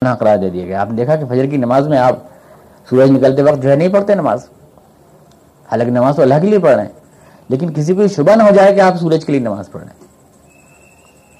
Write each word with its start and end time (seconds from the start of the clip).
قرار 0.00 0.36
دے 0.36 0.50
دیا 0.50 0.64
گیا 0.64 0.80
آپ 0.80 0.90
نے 0.90 0.96
دیکھا 0.96 1.16
کہ 1.16 1.24
فجر 1.26 1.46
کی 1.46 1.56
نماز 1.56 1.88
میں 1.88 1.98
آپ 1.98 2.16
سورج 2.90 3.10
نکلتے 3.10 3.42
وقت 3.42 3.62
جو 3.62 3.70
ہے 3.70 3.76
نہیں 3.76 3.88
پڑھتے 3.88 4.14
نماز؟ 4.14 4.46
حالانکہ 5.72 5.92
نماز 5.92 6.16
تو 6.16 6.22
اللہ 6.22 6.34
کے 6.40 6.46
لیے 6.46 6.58
پڑھ 6.58 6.74
رہے 6.74 6.82
ہیں۔ 6.82 6.92
لیکن 7.48 7.72
کسی 7.72 7.94
کو 7.94 8.02
یہ 8.02 8.08
شبہ 8.08 8.36
نہ 8.36 8.42
ہو 8.42 8.54
جائے 8.54 8.74
کہ 8.74 8.80
آپ 8.80 8.96
سورج 8.96 9.24
کے 9.24 9.32
لیے 9.32 9.40
نماز 9.40 9.70
پڑھ 9.72 9.82
رہے 9.82 9.90
ہیں۔ 9.90 10.06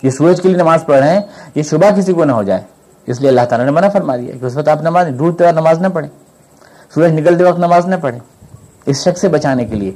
یہ 0.02 0.10
سورج 0.10 0.40
کے 0.40 0.48
لیے 0.48 0.56
نماز 0.56 0.84
پڑھ 0.86 0.98
رہے 0.98 1.14
ہیں، 1.14 1.20
یہ 1.54 1.62
شبہ 1.62 1.96
کسی 1.96 2.12
کو 2.12 2.24
نہ 2.24 2.32
ہو 2.32 2.42
جائے۔ 2.42 2.60
اس 3.06 3.20
لیے 3.20 3.28
اللہ 3.28 3.40
تعالیٰ 3.48 3.66
نے 3.66 3.72
منع 3.72 3.88
فرما 3.88 4.16
دیا 4.16 4.34
کہ 4.40 4.44
اس 4.44 4.56
وقت 4.56 4.68
آپ 4.68 4.82
نماز 4.82 5.06
ڈوبتے 5.16 5.44
وقت 5.44 5.54
نماز 5.54 5.78
نہ 5.78 5.88
پڑھیں۔ 5.88 6.10
سورج 6.94 7.12
نکلتے 7.12 7.44
وقت 7.44 7.58
نماز 7.58 7.86
نہ 7.86 7.94
پڑھیں۔ 8.00 8.20
اس 8.86 9.04
شخص 9.04 9.20
سے 9.20 9.28
بچانے 9.28 9.64
کے 9.64 9.76
لیے 9.76 9.92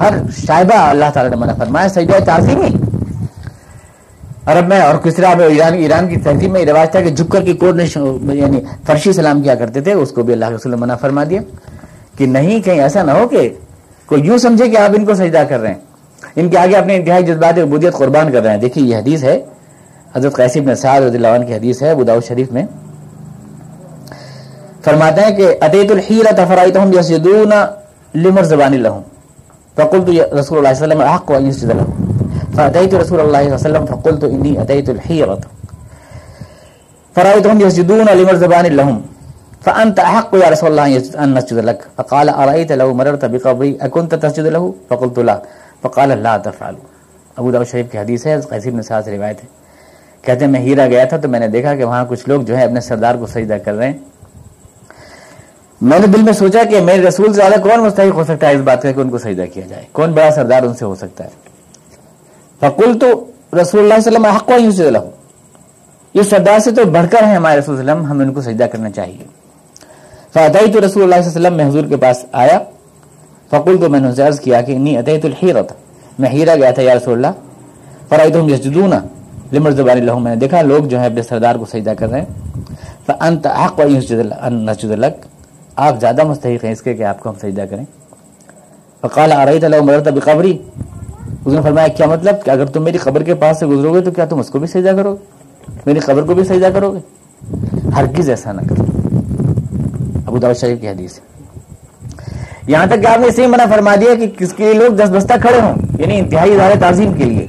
ہر 0.00 0.14
شائبہ 0.46 0.74
اللہ 0.74 1.04
تعالیٰ 1.14 1.30
نے 1.30 1.36
منع 1.36 1.52
فرمایا، 1.58 1.88
سجدہ 1.88 2.24
تعظیمی 2.24 2.95
عرب 4.46 4.68
میں 4.68 4.80
اور 4.80 4.94
کسرا 4.94 5.32
میں 5.34 5.46
ایران 5.46 5.74
ایران 5.74 6.08
کی 6.08 6.16
تہذیب 6.16 6.50
میں 6.52 6.64
رواج 6.66 6.90
تھا 6.90 7.00
کہ 7.00 7.10
جھک 7.10 7.30
کر 7.32 7.42
کی 7.42 7.52
کوٹ 7.52 7.74
نے 7.74 7.84
یعنی 8.34 8.60
فرشی 8.86 9.12
سلام 9.12 9.42
کیا 9.42 9.54
کرتے 9.54 9.80
تھے، 9.80 9.92
اس 9.92 10.10
کو 10.10 10.22
بھی 10.22 10.32
اللہ 10.32 10.44
کے 10.48 10.54
رسول 10.54 10.72
نے 10.72 10.78
منع 10.80 10.96
فرما 11.00 11.24
دیا 11.30 11.40
کہ 12.18 12.26
نہیں، 12.26 12.60
کہیں 12.60 12.80
ایسا 12.80 13.02
نہ 13.02 13.10
ہو 13.10 13.26
کہ 13.28 13.48
کوئی 14.06 14.22
یوں 14.26 14.38
سمجھے 14.38 14.68
کہ 14.68 14.76
آپ 14.76 14.90
ان 14.96 15.04
کو 15.04 15.14
سجدہ 15.14 15.42
کر 15.48 15.60
رہے 15.60 15.72
ہیں۔ 15.72 15.80
ان 16.36 16.48
کے 16.50 16.58
آگے 16.58 16.76
اپنے 16.76 16.96
انتہائی 16.96 17.24
جذبات 17.24 17.58
عبودیت 17.58 17.94
قربان 17.94 18.32
کر 18.32 18.42
رہے 18.42 18.50
ہیں۔ 18.50 18.60
دیکھیے، 18.60 18.84
یہ 18.84 18.96
حدیث 18.96 19.24
ہے، 19.24 19.36
حضرت 20.16 20.36
قیسی 20.36 20.60
بن 20.60 20.74
سعد 20.74 21.00
رضی 21.00 21.16
اللہ 21.16 21.34
عنہ 21.36 21.46
کی 21.46 21.54
حدیث 21.54 21.82
ہے 21.82 21.94
بداؤ 21.94 22.20
شریف 22.28 22.52
میں۔ 22.52 22.64
فرماتے 24.84 25.20
ہیں 25.20 25.36
کہ 25.36 25.54
اتیت 25.60 25.90
الحیرت 25.90 26.40
فرائتهم 26.48 26.98
یسجدون 26.98 27.52
لمر 28.14 28.42
زبان 28.52 28.74
لهم 28.74 29.02
فقلت 29.76 30.08
رسول 30.08 30.58
اللہ 30.58 30.74
صلی 30.74 30.82
اللہ 30.84 30.84
علیہ 30.84 30.86
وسلم 30.86 31.00
احق 31.00 31.30
وان 31.30 31.46
يسجد 31.46 31.70
له 31.70 32.05
فاتيت 32.56 32.94
رسول 32.94 33.20
الله 33.20 33.38
صلى 33.38 33.38
الله 33.38 33.38
عليه 33.38 33.54
وسلم 33.54 33.86
فقلت 33.86 34.24
اني 34.24 34.56
اتيت 34.56 34.88
الحيرة. 34.88 35.38
فرأيتهم 37.14 37.66
يسجدون 37.66 38.06
لمر 38.16 38.36
زبان 38.36 38.64
لهم. 38.76 39.00
فأنت 39.64 40.00
أحق 40.00 40.34
يا 40.34 40.50
رسول 40.50 40.78
الله 40.78 40.98
أن 41.24 41.34
نسجد 41.34 41.58
لك. 41.58 41.96
فقال، 41.96 42.30
أرأيت 42.30 42.72
لو 42.72 42.94
مررت 42.94 43.24
بقبري 43.24 43.72
أكنت 43.84 44.14
تسجد 44.22 44.46
له؟ 44.46 44.70
فقلت 44.88 45.18
لا. 45.18 45.38
فقال، 45.82 46.18
لا 46.18 46.36
تفعل. 46.36 46.74
ابو 47.36 47.50
داؤد 47.50 47.66
شریف 47.66 47.86
کی 47.92 47.98
حدیث 47.98 48.26
ہے 48.26 48.40
قیسی 48.40 48.70
بن 48.70 48.82
سعد 48.82 49.02
روایت 49.08 49.42
ہے. 49.42 49.48
کہتے 50.22 50.44
ہیں، 50.44 50.52
میں 50.52 50.60
ہیرا 50.60 50.86
گیا 50.86 51.04
تھا 51.04 51.16
تو 51.16 51.28
میں 51.28 51.40
نے 51.40 51.48
دیکھا 51.48 51.74
کہ 51.74 51.84
وہاں 51.84 52.04
کچھ 52.08 52.28
لوگ 52.28 52.42
جو 52.42 52.56
ہے 52.56 52.64
اپنے 52.64 52.80
سردار 52.80 53.14
کو 53.14 53.26
سجدہ 53.26 53.56
کر 53.64 53.74
رہے 53.74 53.86
ہیں۔ 53.86 53.98
میں 55.80 55.98
نے 55.98 56.06
دل 56.06 56.22
میں 56.22 56.32
سوچا 56.32 56.64
کہ 56.70 56.80
میرے 56.80 57.02
رسول 57.02 57.26
سے 57.26 57.32
زیادہ 57.32 57.60
کون 57.62 57.80
مستحق 57.80 58.14
ہو 58.14 58.24
سکتا 58.24 58.48
ہے 58.48 58.54
اس 58.54 58.60
بات 58.60 58.82
کا 58.82 58.92
کہ 58.92 59.00
ان 59.00 59.10
کو 59.10 59.18
سجدہ 59.18 59.44
کیا 59.54 59.66
جائے؟ 59.68 59.82
کون 59.92 60.12
بڑا 60.12 60.30
سردار 60.30 60.62
ان 60.62 60.74
سے 60.74 60.84
ہو 60.84 60.94
سکتا 60.94 61.24
ہے؟ 61.24 61.55
فقل 62.60 62.98
تو 62.98 63.30
رسول 63.60 63.80
اللہ 63.80 64.00
صلی 64.00 64.16
اللہ 64.16 64.54
علیہ 64.54 64.68
وسلم 64.68 65.02
یہ 66.14 66.22
سردار 66.22 66.58
سے 66.58 66.70
تو 66.70 66.84
بڑھ 66.84 67.06
کر 67.10 67.22
ہیں 67.22 67.36
ہمارے 67.36 67.58
رسول 67.58 67.74
وسلم 67.74 68.06
ہم 68.06 68.20
ان 68.20 68.32
کو 68.32 68.40
سجدہ 68.40 68.64
کرنا 68.64 68.90
چاہیے۔ 68.90 69.24
فاتحی 70.32 70.72
تو 70.72 70.86
رسول 70.86 71.02
اللہ 71.02 71.14
علیہ 71.14 71.28
وسلم، 71.28 71.54
میں 71.54 71.68
حضور 71.68 71.84
کے 71.84 71.96
پاس 71.96 72.24
آیا۔ 72.32 72.58
فقل 73.50 73.78
تو 73.80 73.88
میں 73.88 74.00
نے 74.00 74.22
عرض 74.22 74.40
کیا 74.40 74.60
کہ 74.60 74.72
انی 74.72 74.98
اتیت 74.98 75.24
الحیرت 75.24 75.72
میں 76.18 76.30
ہیرا 76.30 76.54
گیا 76.54 76.70
تھا، 76.70 76.82
یا 76.82 76.94
رسول 76.94 77.14
اللہ 77.14 77.26
فرائیتهم 78.08 78.48
یسجدون۔ 78.48 78.92
لمر 79.52 79.70
زبان 79.70 79.96
اللہ 79.96 80.18
میں 80.18 80.34
نے 80.34 80.40
دیکھا، 80.40 80.62
لوگ 80.62 80.84
جو 80.84 81.00
ہے 81.00 81.06
اپنے 81.06 81.22
سردار 81.22 81.54
کو 81.54 81.64
سجدہ 81.64 81.90
کر 81.90 82.08
رہے 82.08 82.20
ہیں۔ 82.20 82.26
فانت 83.06 83.46
حق 83.46 83.80
ان 83.80 84.66
نسجد 84.66 84.90
لك 84.90 85.26
آپ 85.76 86.00
زیادہ 86.00 86.24
مستحق 86.24 86.64
ہیں 86.64 86.72
اس 86.72 86.82
کے 86.82 86.94
کہ 86.94 87.02
آپ 87.02 87.20
کو 87.20 87.28
ہم 87.28 87.34
سجدہ 87.34 87.64
کریں۔ 87.70 87.84
فقال 89.00 89.32
ارایت 89.32 89.64
لو 89.64 89.82
مررت 89.82 90.08
بقبری؟ 90.08 90.58
اس 91.46 91.52
نے 91.52 91.62
فرمایا، 91.62 91.88
کیا 91.88 92.06
مطلب 92.06 92.44
کہ 92.44 92.50
اگر 92.50 92.66
تم 92.66 92.82
میری 92.82 92.98
قبر 92.98 93.22
کے 93.22 93.34
پاس 93.34 93.58
سے 93.58 93.66
گزرو 93.66 93.94
گے 93.94 94.00
تو 94.00 94.10
کیا 94.10 94.24
تم 94.24 94.38
اس 94.38 94.50
کو 94.50 94.58
بھی 94.58 94.66
سجدہ 94.66 94.88
کرو 94.88 95.14
گے؟ 95.14 95.24
میری 95.86 96.00
قبر 96.00 96.22
کو 96.22 96.34
بھی 96.34 96.44
سجدہ 96.44 96.68
کرو 96.74 96.94
گے؟ 96.94 96.98
ہرگز 97.96 98.30
ایسا 98.30 98.52
نہ 98.52 98.60
کرو۔ 98.60 98.84
ابو 100.26 100.38
داؤد 100.38 100.56
شریف 100.56 100.80
کی 100.80 100.88
حدیث 100.88 101.18
ہے۔ 101.18 101.36
یہاں 102.66 102.86
تک 102.86 103.02
کہ 103.02 103.06
آپ 103.06 103.18
نے 103.18 103.26
اسے 103.26 103.46
منع 103.46 103.64
فرما 103.70 103.94
دیا 103.94 104.14
کہ 104.14 104.26
کس 104.38 104.52
کے 104.52 104.64
لیے 104.64 104.74
لوگ 104.74 104.92
دس 104.92 105.10
بستہ 105.10 105.32
کھڑے 105.40 105.60
ہوں 105.60 105.74
یعنی 105.98 106.18
انتہائی 106.18 106.52
اظہار 106.52 106.70
تعظیم 106.80 107.12
کے 107.12 107.24
لیے۔ 107.24 107.46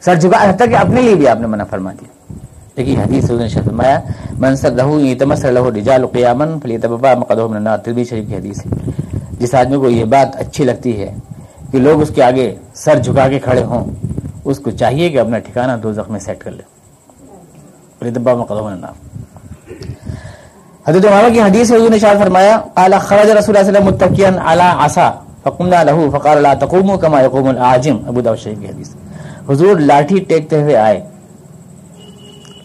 سر 0.00 0.14
جھکا، 0.14 0.50
حتیٰ 0.50 0.68
کہ 0.68 0.74
اپنے 0.74 1.00
لیے 1.00 1.14
بھی 1.14 1.28
آپ 1.28 1.40
نے 1.40 1.46
منع 1.46 1.64
فرما 1.64 1.92
دیا۔ 1.92 2.34
لیکن 2.76 3.00
حدیث 3.00 3.30
نے 3.30 3.48
فرمایا، 3.48 4.00
من 4.30 4.40
منصر 4.40 4.70
لہو 4.70 5.00
تمسر 5.18 5.52
لہو 5.52 5.70
رجال 5.70 6.06
قیامن 6.06 6.60
فلیتبا 6.62 7.14
مقدہ 7.14 7.46
من 7.46 7.56
النار. 7.56 7.78
تربی 7.78 8.04
شریف 8.04 8.28
کی 8.28 8.36
حدیث 8.36 8.66
ہے۔ 8.66 8.90
جس 9.38 9.54
آدمی 9.54 9.76
کو 9.76 9.90
یہ 9.90 10.04
بات 10.04 10.36
اچھی 10.36 10.64
لگتی 10.64 11.00
ہے 11.00 11.14
کہ 11.74 11.80
لوگ 11.80 12.02
اس 12.02 12.10
کے 12.14 12.22
آگے 12.22 12.54
سر 12.74 12.98
جھکا 12.98 13.28
کے 13.28 13.38
کھڑے 13.38 13.62
ہوں، 13.64 13.84
اس 14.44 14.58
کو 14.58 14.70
چاہیے 14.70 15.10
کہ 15.10 15.18
اپنا 15.18 15.38
ٹھکانہ 15.38 15.72
دو 15.82 15.92
زخم 15.92 16.12
میں 16.12 16.20
سیٹ 16.20 16.38
کر 16.40 16.50
لے۔ 16.50 16.62
فلیتبا 17.98 18.34
مقدہ 18.34 18.62
من 18.62 18.84
حضرت 20.86 21.04
عمر 21.04 21.28
کی 21.32 21.40
حدیث 21.40 21.72
ہے 21.72 21.78
نے 21.90 21.98
شاہ 21.98 22.14
فرمایا، 22.22 22.60
قال 22.74 22.94
خرج 23.00 23.30
رسول 23.30 23.56
اللہ 23.56 23.70
صلی 23.70 23.76
اللہ 23.76 23.78
علیہ 23.78 24.06
وسلم 24.06 24.06
متکئا 24.06 24.52
علی 24.52 24.84
عصا، 24.84 25.10
فقمنا 25.42 25.82
له 25.82 26.10
فقال 26.10 26.42
لا 26.42 26.54
تقوموا 26.54 26.96
كما 26.96 27.22
يقوم 27.22 27.48
العاجم 27.48 27.96
ابو 28.06 28.20
داؤد 28.20 28.38
شریف 28.38 28.58
کی 28.60 28.66
حدیث۔ 28.66 28.88
حضور 29.48 29.76
لاٹھی 29.76 30.20
ٹیکتے 30.20 30.62
ہوئے 30.62 30.76
آئے۔ 30.76 31.00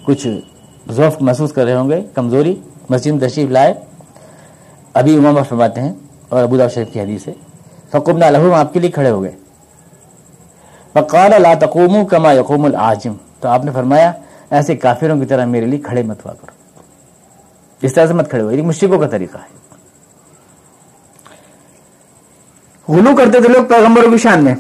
کچھ 0.04 0.28
ضعف 0.92 1.22
محسوس 1.22 1.54
کر 1.54 1.64
رہے 1.66 1.76
ہوں 1.76 1.90
گے، 1.90 2.04
کمزوری۔ 2.14 2.56
مسجد 2.90 3.28
تشریف 3.28 3.50
لائے۔ 3.50 3.74
ابھی 4.94 5.18
امام 5.18 5.44
فرماتے 5.50 5.82
ہیں 5.82 5.94
اور 6.30 6.44
ابو 6.44 6.58
داؤد 6.58 6.72
شریف 6.72 6.88
کی 6.94 7.00
حدیث 7.00 7.28
ہے۔ 7.28 7.34
فقمنا 7.92 8.30
له 8.30 8.60
آپ 8.60 8.74
کے 8.74 8.80
لیے 8.80 8.92
کھڑے 8.92 9.10
ہو 9.10 9.22
گئے۔ 9.24 9.36
فقال، 10.94 11.42
لا 11.42 11.54
تقوموا 11.60 12.04
كما 12.08 12.34
يقوم 12.34 12.66
العاجم۔ 12.66 13.14
تو 13.40 13.48
آپ 13.48 13.66
نے 13.66 13.72
فرمایا، 13.72 14.12
ایسے 14.50 14.76
کافروں 14.76 15.20
کی 15.20 15.26
طرح 15.26 15.46
میرے 15.46 15.66
لیے 15.66 15.80
کھڑے 15.80 16.04
مت 16.04 16.26
ہوا 16.26 16.34
کرو۔ 16.34 16.54
اس 17.82 17.94
طرح 17.94 18.08
سے 18.08 18.14
مت 18.14 18.30
کھڑے 18.30 18.44
ہوئے 18.44 18.56
یہ 18.58 18.62
یعنی 18.62 18.98
کا 18.98 19.08
طریقہ 19.08 19.38
ہے۔ 19.38 19.58
غلو 22.88 23.16
کرتے 23.16 23.40
تھے 23.42 23.50
لوگ 23.50 23.64
پیغمبروں 23.66 24.12
کی 24.12 24.18
شان 24.18 24.44
میں، 24.44 24.56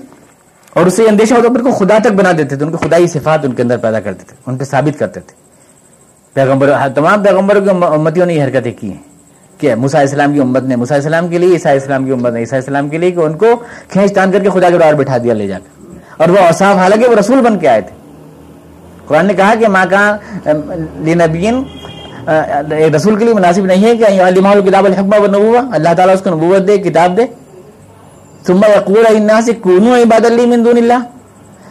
اور 0.73 0.85
اس 0.85 0.93
سے 0.93 1.07
اندیشہ 1.09 1.33
ہوتا 1.33 1.49
پھر 1.49 1.63
کو 1.63 1.71
خدا 1.71 1.97
تک 1.99 2.11
بنا 2.13 2.31
دیتے 2.31 2.55
تھے، 2.55 2.65
ان 2.65 2.71
کو 2.71 2.77
خدائی 2.77 3.07
صفات 3.07 3.45
ان 3.45 3.53
کے 3.53 3.61
اندر 3.63 3.77
پیدا 3.77 3.99
کرتے 3.99 4.23
تھے، 4.27 4.35
ان 4.45 4.57
پہ 4.57 4.63
ثابت 4.63 4.99
کرتے 4.99 5.19
تھے۔ 5.19 5.35
پیغمبر، 6.33 6.73
تمام 6.95 7.23
پیغمبروں 7.23 7.61
کی 7.61 7.69
امتیوں 7.69 8.25
نے 8.25 8.33
یہ 8.33 8.43
حرکتیں 8.43 8.73
کی 8.79 8.91
ہیں۔ 8.91 9.08
کہ 9.59 9.75
موسیٰ 9.75 10.01
اسلام 10.01 10.33
کی 10.33 10.39
امت 10.39 10.63
نے، 10.63 10.75
موسیٰ 10.75 10.97
اسلام 10.97 11.27
کے 11.27 11.37
لیے، 11.37 11.53
عیسیٰ 11.53 11.75
اسلام 11.75 12.05
کی 12.05 12.11
امت 12.11 12.33
نے، 12.33 12.39
عیسیٰ 12.39 12.59
اسلام 12.59 12.89
کے 12.89 12.97
لیے 12.97 13.11
کہ 13.11 13.19
ان 13.19 13.37
کو 13.37 13.45
کھینچ 13.89 14.13
تان 14.13 14.31
کر 14.31 14.39
کے 14.39 14.49
خدا 14.49 14.69
کے 14.69 14.77
بار 14.77 14.93
بٹھا 14.93 15.17
دیا، 15.17 15.33
لے 15.33 15.47
جا 15.47 15.59
کر۔ 15.59 15.69
اور 16.17 16.29
وہ 16.29 16.39
اصاف 16.39 16.75
حالانکہ 16.75 17.09
وہ 17.09 17.15
رسول 17.15 17.41
بن 17.41 17.59
کے 17.59 17.67
آئے 17.67 17.81
تھے۔ 17.81 17.95
قرآن 19.07 19.25
نے 19.25 19.33
کہا 19.33 19.53
کہ 19.59 19.67
ماں 19.67 19.85
کہاں 19.89 20.17
لنبین 21.05 21.63
رسول 22.95 23.15
کے 23.15 23.25
لیے 23.25 23.33
مناسب 23.33 23.65
نہیں 23.65 23.83
ہے 23.83 23.97
کہ 23.97 24.03
علماء 24.03 24.51
الکتاب 24.51 24.85
الحکمہ 24.85 25.19
و 25.19 25.27
نبوہ 25.27 25.59
اللہ 25.71 25.93
تعالیٰ 25.97 26.15
اس 26.15 26.21
کو 26.21 26.29
نبوت 26.29 26.67
دے، 26.67 26.77
کتاب 26.77 27.17
دے۔ 27.17 27.25
ثم 28.47 28.61
یقول 28.63 29.05
الناس 29.05 29.49
کونوا 29.61 29.97
عباد 29.97 30.25
لی 30.25 30.45
من 30.45 30.65
دون 30.65 30.77
اللہ۔ 30.77 30.99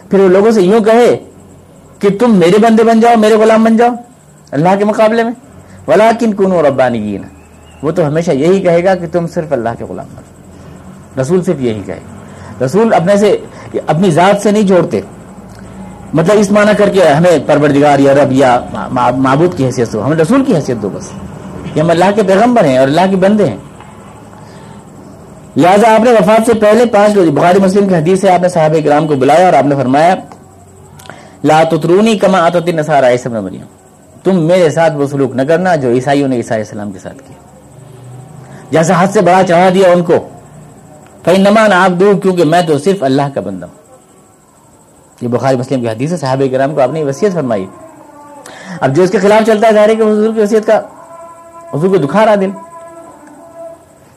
پھر 0.09 0.19
وہ 0.19 0.27
لوگوں 0.27 0.51
سے 0.51 0.61
یوں 0.61 0.79
کہے 0.79 1.17
کہ 1.99 2.09
تم 2.19 2.35
میرے 2.35 2.57
بندے 2.57 2.83
بن 2.83 2.99
جاؤ، 2.99 3.13
میرے 3.17 3.33
غلام 3.33 3.63
بن 3.63 3.77
جاؤ، 3.77 3.89
اللہ 4.51 4.69
کے 4.77 4.85
مقابلے 4.85 5.23
میں۔ 5.23 5.33
ولیکن 5.87 6.33
کونوا 6.33 6.61
ربانیین۔ 6.61 7.38
وہ 7.83 7.91
تو 7.91 8.07
ہمیشہ 8.07 8.31
یہی 8.31 8.61
کہے 8.61 8.83
گا 8.83 8.95
کہ 8.95 9.07
تم 9.11 9.27
صرف 9.27 9.53
اللہ 9.53 9.69
کے 9.77 9.83
غلام 9.83 10.05
بن 10.15 10.21
رسول 11.19 11.43
صرف 11.43 11.55
یہی 11.59 11.81
کہے۔ 11.85 11.99
رسول 12.65 12.93
اپنے 12.93 13.17
سے 13.17 13.37
اپنی 13.87 14.11
ذات 14.11 14.41
سے 14.41 14.51
نہیں 14.51 14.63
جوڑتے۔ 14.63 15.01
مطلب 16.13 16.35
اس 16.39 16.51
معنی 16.51 16.71
کر 16.77 16.89
کے 16.89 17.07
ہمیں 17.07 17.39
پروردگار 17.45 17.99
یا 17.99 18.13
رب 18.13 18.31
یا 18.31 18.59
معبود 19.17 19.57
کی 19.57 19.65
حیثیت 19.65 19.93
دو 19.93 20.05
ہمیں 20.05 20.17
رسول 20.17 20.43
کی 20.43 20.55
حیثیت 20.55 20.81
دو 20.81 20.89
بس۔ 20.93 21.09
کہ 21.73 21.79
ہم 21.79 21.89
اللہ 21.89 22.05
کے 22.15 22.23
پیغمبر 22.23 22.63
ہیں 22.63 22.77
اور 22.77 22.87
اللہ 22.87 23.01
کے 23.09 23.15
بندے 23.15 23.47
ہیں۔ 23.47 23.57
لہٰذا 25.57 25.95
آپ 25.95 25.99
نے 25.99 26.11
وفات 26.11 26.41
سے 26.45 26.53
پہلے 26.53 26.85
پانچ 26.85 27.13
بخاری 27.13 27.59
مسلم 27.59 27.89
کی 27.89 27.95
حدیث 27.95 28.21
سے 28.21 28.31
آپ 28.31 28.41
نے 28.41 28.49
صحابہ 28.49 28.85
کرام 28.85 29.07
کو 29.07 29.15
بلایا 29.15 29.45
اور 29.45 29.53
آپ 29.53 29.65
نے 29.65 29.75
فرمایا، 29.75 30.15
لا 31.43 31.63
تترونی 31.63 32.17
کما 32.17 32.45
آتت 32.45 32.67
نصارى 32.67 33.07
عیسی 33.07 33.29
ابن 33.29 33.43
مریم۔ 33.43 33.61
تم 34.23 34.43
میرے 34.47 34.69
ساتھ 34.69 34.93
وہ 34.93 35.07
سلوک 35.07 35.35
نہ 35.35 35.41
کرنا 35.41 35.75
جو 35.75 35.89
عیسائیوں 35.89 36.27
نے 36.27 36.35
عیسیٰ 36.35 36.57
السلام 36.57 36.91
کے 36.91 36.99
ساتھ 36.99 37.17
کیا۔ 37.17 37.48
جیسا 38.71 39.03
حد 39.03 39.07
سے 39.07 39.21
بڑا 39.21 39.41
چڑھا 39.47 39.69
دیا 39.73 39.89
ان 39.89 40.03
کو۔ 40.03 40.29
فإنما 41.25 41.63
انا 41.63 41.85
عبد 41.85 42.03
کیونکہ 42.21 42.43
میں 42.43 42.61
تو 42.61 42.77
صرف 42.77 43.03
اللہ 43.03 43.21
کا 43.35 43.41
بندہ 43.41 43.65
ہوں۔ 43.65 43.73
یہ 45.21 45.27
بخاری 45.27 45.57
مسلم 45.57 45.81
کی 45.81 45.89
حدیث 45.89 46.11
ہے، 46.11 46.17
صحابہ 46.17 46.47
کرام 46.51 46.75
کو 46.75 46.81
آپ 46.81 46.89
نے 46.89 47.03
وصیت 47.03 47.33
فرمائی۔ 47.33 47.65
اب 48.81 48.95
جو 48.95 49.03
اس 49.03 49.11
کے 49.11 49.19
خلاف 49.19 49.47
چلتا 49.47 49.67
ہے، 49.67 49.73
ظاہر 49.73 49.89
ہے 49.89 49.95
کہ 49.95 50.01
حضور 50.01 50.33
کی 50.33 50.41
وصیت 50.41 50.65
کا 50.65 50.81
حضور 51.73 51.89
کو 51.89 51.97
دکھا 51.97 52.25
رہا 52.25 52.35
دل۔ 52.35 52.49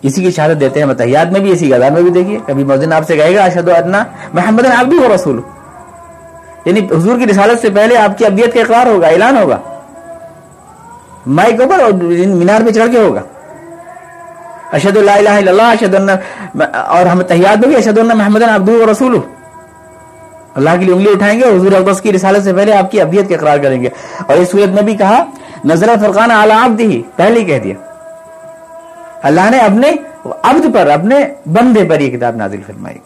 اسی 0.02 0.22
کی 0.22 0.31
شہادت 0.31 0.60
دیتے 0.60 0.81
ہیں 0.81 0.87
مطلب 0.87 1.06
متحیات 1.06 1.32
میں 1.32 1.40
بھی 1.40 1.50
اسی 1.50 1.70
گزار 1.70 1.90
میں 1.90 2.02
بھی 2.02 2.10
دیکھیے۔ 2.10 2.38
کبھی 2.46 2.64
موزن 2.64 2.93
آپ 2.93 3.06
سے 3.06 3.16
کہے 3.16 3.34
گا 3.34 3.44
اشد 3.44 3.69
ادنا 3.69 4.04
محمد 4.32 4.66
عبدی 4.66 4.96
و 4.96 5.14
رسول 5.14 5.40
یعنی 6.64 6.81
حضور 6.81 7.19
کی 7.19 7.26
رسالت 7.26 7.60
سے 7.60 7.70
پہلے 7.70 7.96
آپ 7.96 8.19
کی 8.19 8.26
ابدیت 8.26 8.54
کا 8.54 8.60
اقرار 8.60 8.87
ہوگا، 8.87 9.06
اعلان 9.06 9.37
ہوگا۔ 9.37 9.58
مائک 11.26 11.60
اوپر 11.60 11.81
اور 11.81 11.93
مینار 11.93 12.60
پہ 12.66 12.72
چڑھ 12.72 12.93
کے 12.93 12.99
ہوگا۔ 12.99 13.20
اشد 14.73 14.97
اللہ 14.97 15.11
الہ 15.11 15.29
الا 15.29 15.51
اللہ 15.51 15.63
اشد 15.63 15.95
اور 16.73 17.07
ہم 17.07 17.23
تحیات 17.23 17.59
میں 17.59 17.69
بھی 17.69 17.77
اشد 17.77 17.99
اللہ 17.99 18.15
محمد 18.15 18.43
عبدی 18.43 18.73
و 18.73 18.91
رسول 18.91 19.21
اللہ 20.55 20.71
کی 20.81 20.93
انگلی 20.93 21.11
اٹھائیں 21.11 21.41
گے، 21.41 21.45
حضور 21.45 21.73
اقدس 21.73 22.01
کی 22.01 22.13
رسالت 22.13 22.45
سے 22.45 22.53
پہلے 22.53 22.75
آپ 22.75 22.91
کی 22.91 23.01
ابدیت 23.01 23.29
کا 23.29 23.35
اقرار 23.35 23.59
کریں 23.59 23.83
گے۔ 23.83 23.89
اور 24.27 24.37
اس 24.37 24.51
صورت 24.51 24.69
میں 24.69 24.83
بھی 24.83 24.97
کہا 24.97 25.25
نظر 25.65 25.87
فرقان 26.01 26.31
اعلی 26.31 26.55
عبد 26.67 26.81
ہی 26.81 27.03
پہلے 27.17 27.41
ہی 27.41 27.45
کہہ 27.45 27.59
دیا۔ 27.59 27.75
اللہ 29.23 29.51
نے 29.51 29.59
اپنے 29.59 29.93
عبد 30.43 30.75
پر، 30.75 30.91
اپنے 30.91 31.17
بندے 31.47 31.85
پر 31.85 32.01
یہ 32.01 32.17
کتاب 32.17 32.37
نازل 32.37 32.61
فرمائی۔ 32.67 32.99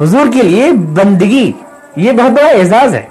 حضور 0.00 0.26
کے 0.32 0.42
لیے 0.42 0.72
بندگی، 0.72 1.52
یہ 1.96 2.12
بہت 2.12 2.30
بڑا 2.30 2.48
اعزاز 2.48 2.94
ہے۔ 2.94 3.02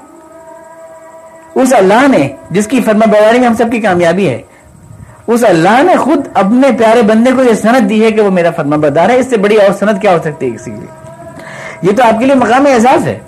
اس 1.55 1.73
اللہ 1.73 2.07
نے، 2.07 2.29
جس 2.49 2.67
کی 2.67 2.81
فرما 2.81 3.05
بواری 3.05 3.39
میں 3.39 3.47
ہم 3.47 3.53
سب 3.53 3.65
کی 3.71 3.79
کامیابی 3.79 4.29
ہے 4.29 4.41
اس 5.33 5.43
اللہ 5.43 5.83
نے 5.83 5.95
خود 5.95 6.27
اپنے 6.33 6.67
پیارے 6.77 7.01
بندے 7.01 7.31
کو 7.31 7.43
یہ 7.43 7.53
سند 7.53 7.89
دی 7.89 8.05
ہے 8.05 8.11
کہ 8.11 8.21
وہ 8.21 8.31
میرا 8.31 8.51
فرما 8.51 8.75
بردار 8.75 9.09
ہے۔ 9.09 9.19
اس 9.19 9.29
سے 9.29 9.37
بڑی 9.37 9.55
اور 9.55 9.73
سند 9.73 10.01
کیا 10.01 10.11
ہو 10.11 10.17
سکتی 10.23 10.51
ہے 10.51 10.57
کسی 10.57 10.71
کے 10.71 10.77
لیے؟ 10.77 11.11
یہ 11.81 11.91
تو 11.97 12.03
آپ 12.03 12.19
کے 12.19 12.25
لیے 12.25 12.35
مقام 12.35 12.65
اعزاز 12.65 13.07
ہے۔ 13.07 13.19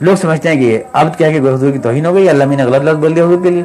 لوگ 0.00 0.16
سمجھتے 0.16 0.48
ہیں 0.48 0.60
کہ 0.60 0.82
اب 0.92 1.18
کیا 1.18 1.30
کہ 1.30 1.38
حضور 1.38 1.70
کی 1.70 1.78
توہین 1.78 2.06
ہو 2.06 2.14
گئی، 2.14 2.30
اللہ 2.30 2.44
میں 2.44 2.56
نے 2.56 2.64
غلط 2.64 2.82
لفظ 2.82 2.96
بول 2.96 3.16
دیا 3.16 3.24
حضور 3.24 3.42
کے 3.42 3.50
لیے۔ 3.50 3.62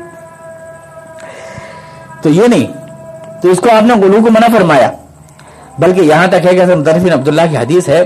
تو 2.22 2.30
یہ 2.30 2.48
نہیں، 2.48 2.68
تو 3.42 3.50
اس 3.50 3.60
کو 3.60 3.70
آپ 3.78 3.84
نے 3.84 3.94
غلو 3.94 4.18
کو 4.24 4.32
منع 4.32 4.58
فرمایا۔ 4.58 4.92
بلکہ 5.80 6.02
یہاں 6.02 6.28
تک 6.28 6.46
ہے 6.46 6.56
کہ 6.56 6.64
حضرت 6.64 7.12
عبداللہ 7.14 7.42
کی 7.52 7.58
حدیث 7.58 7.90
ہے، 7.90 8.06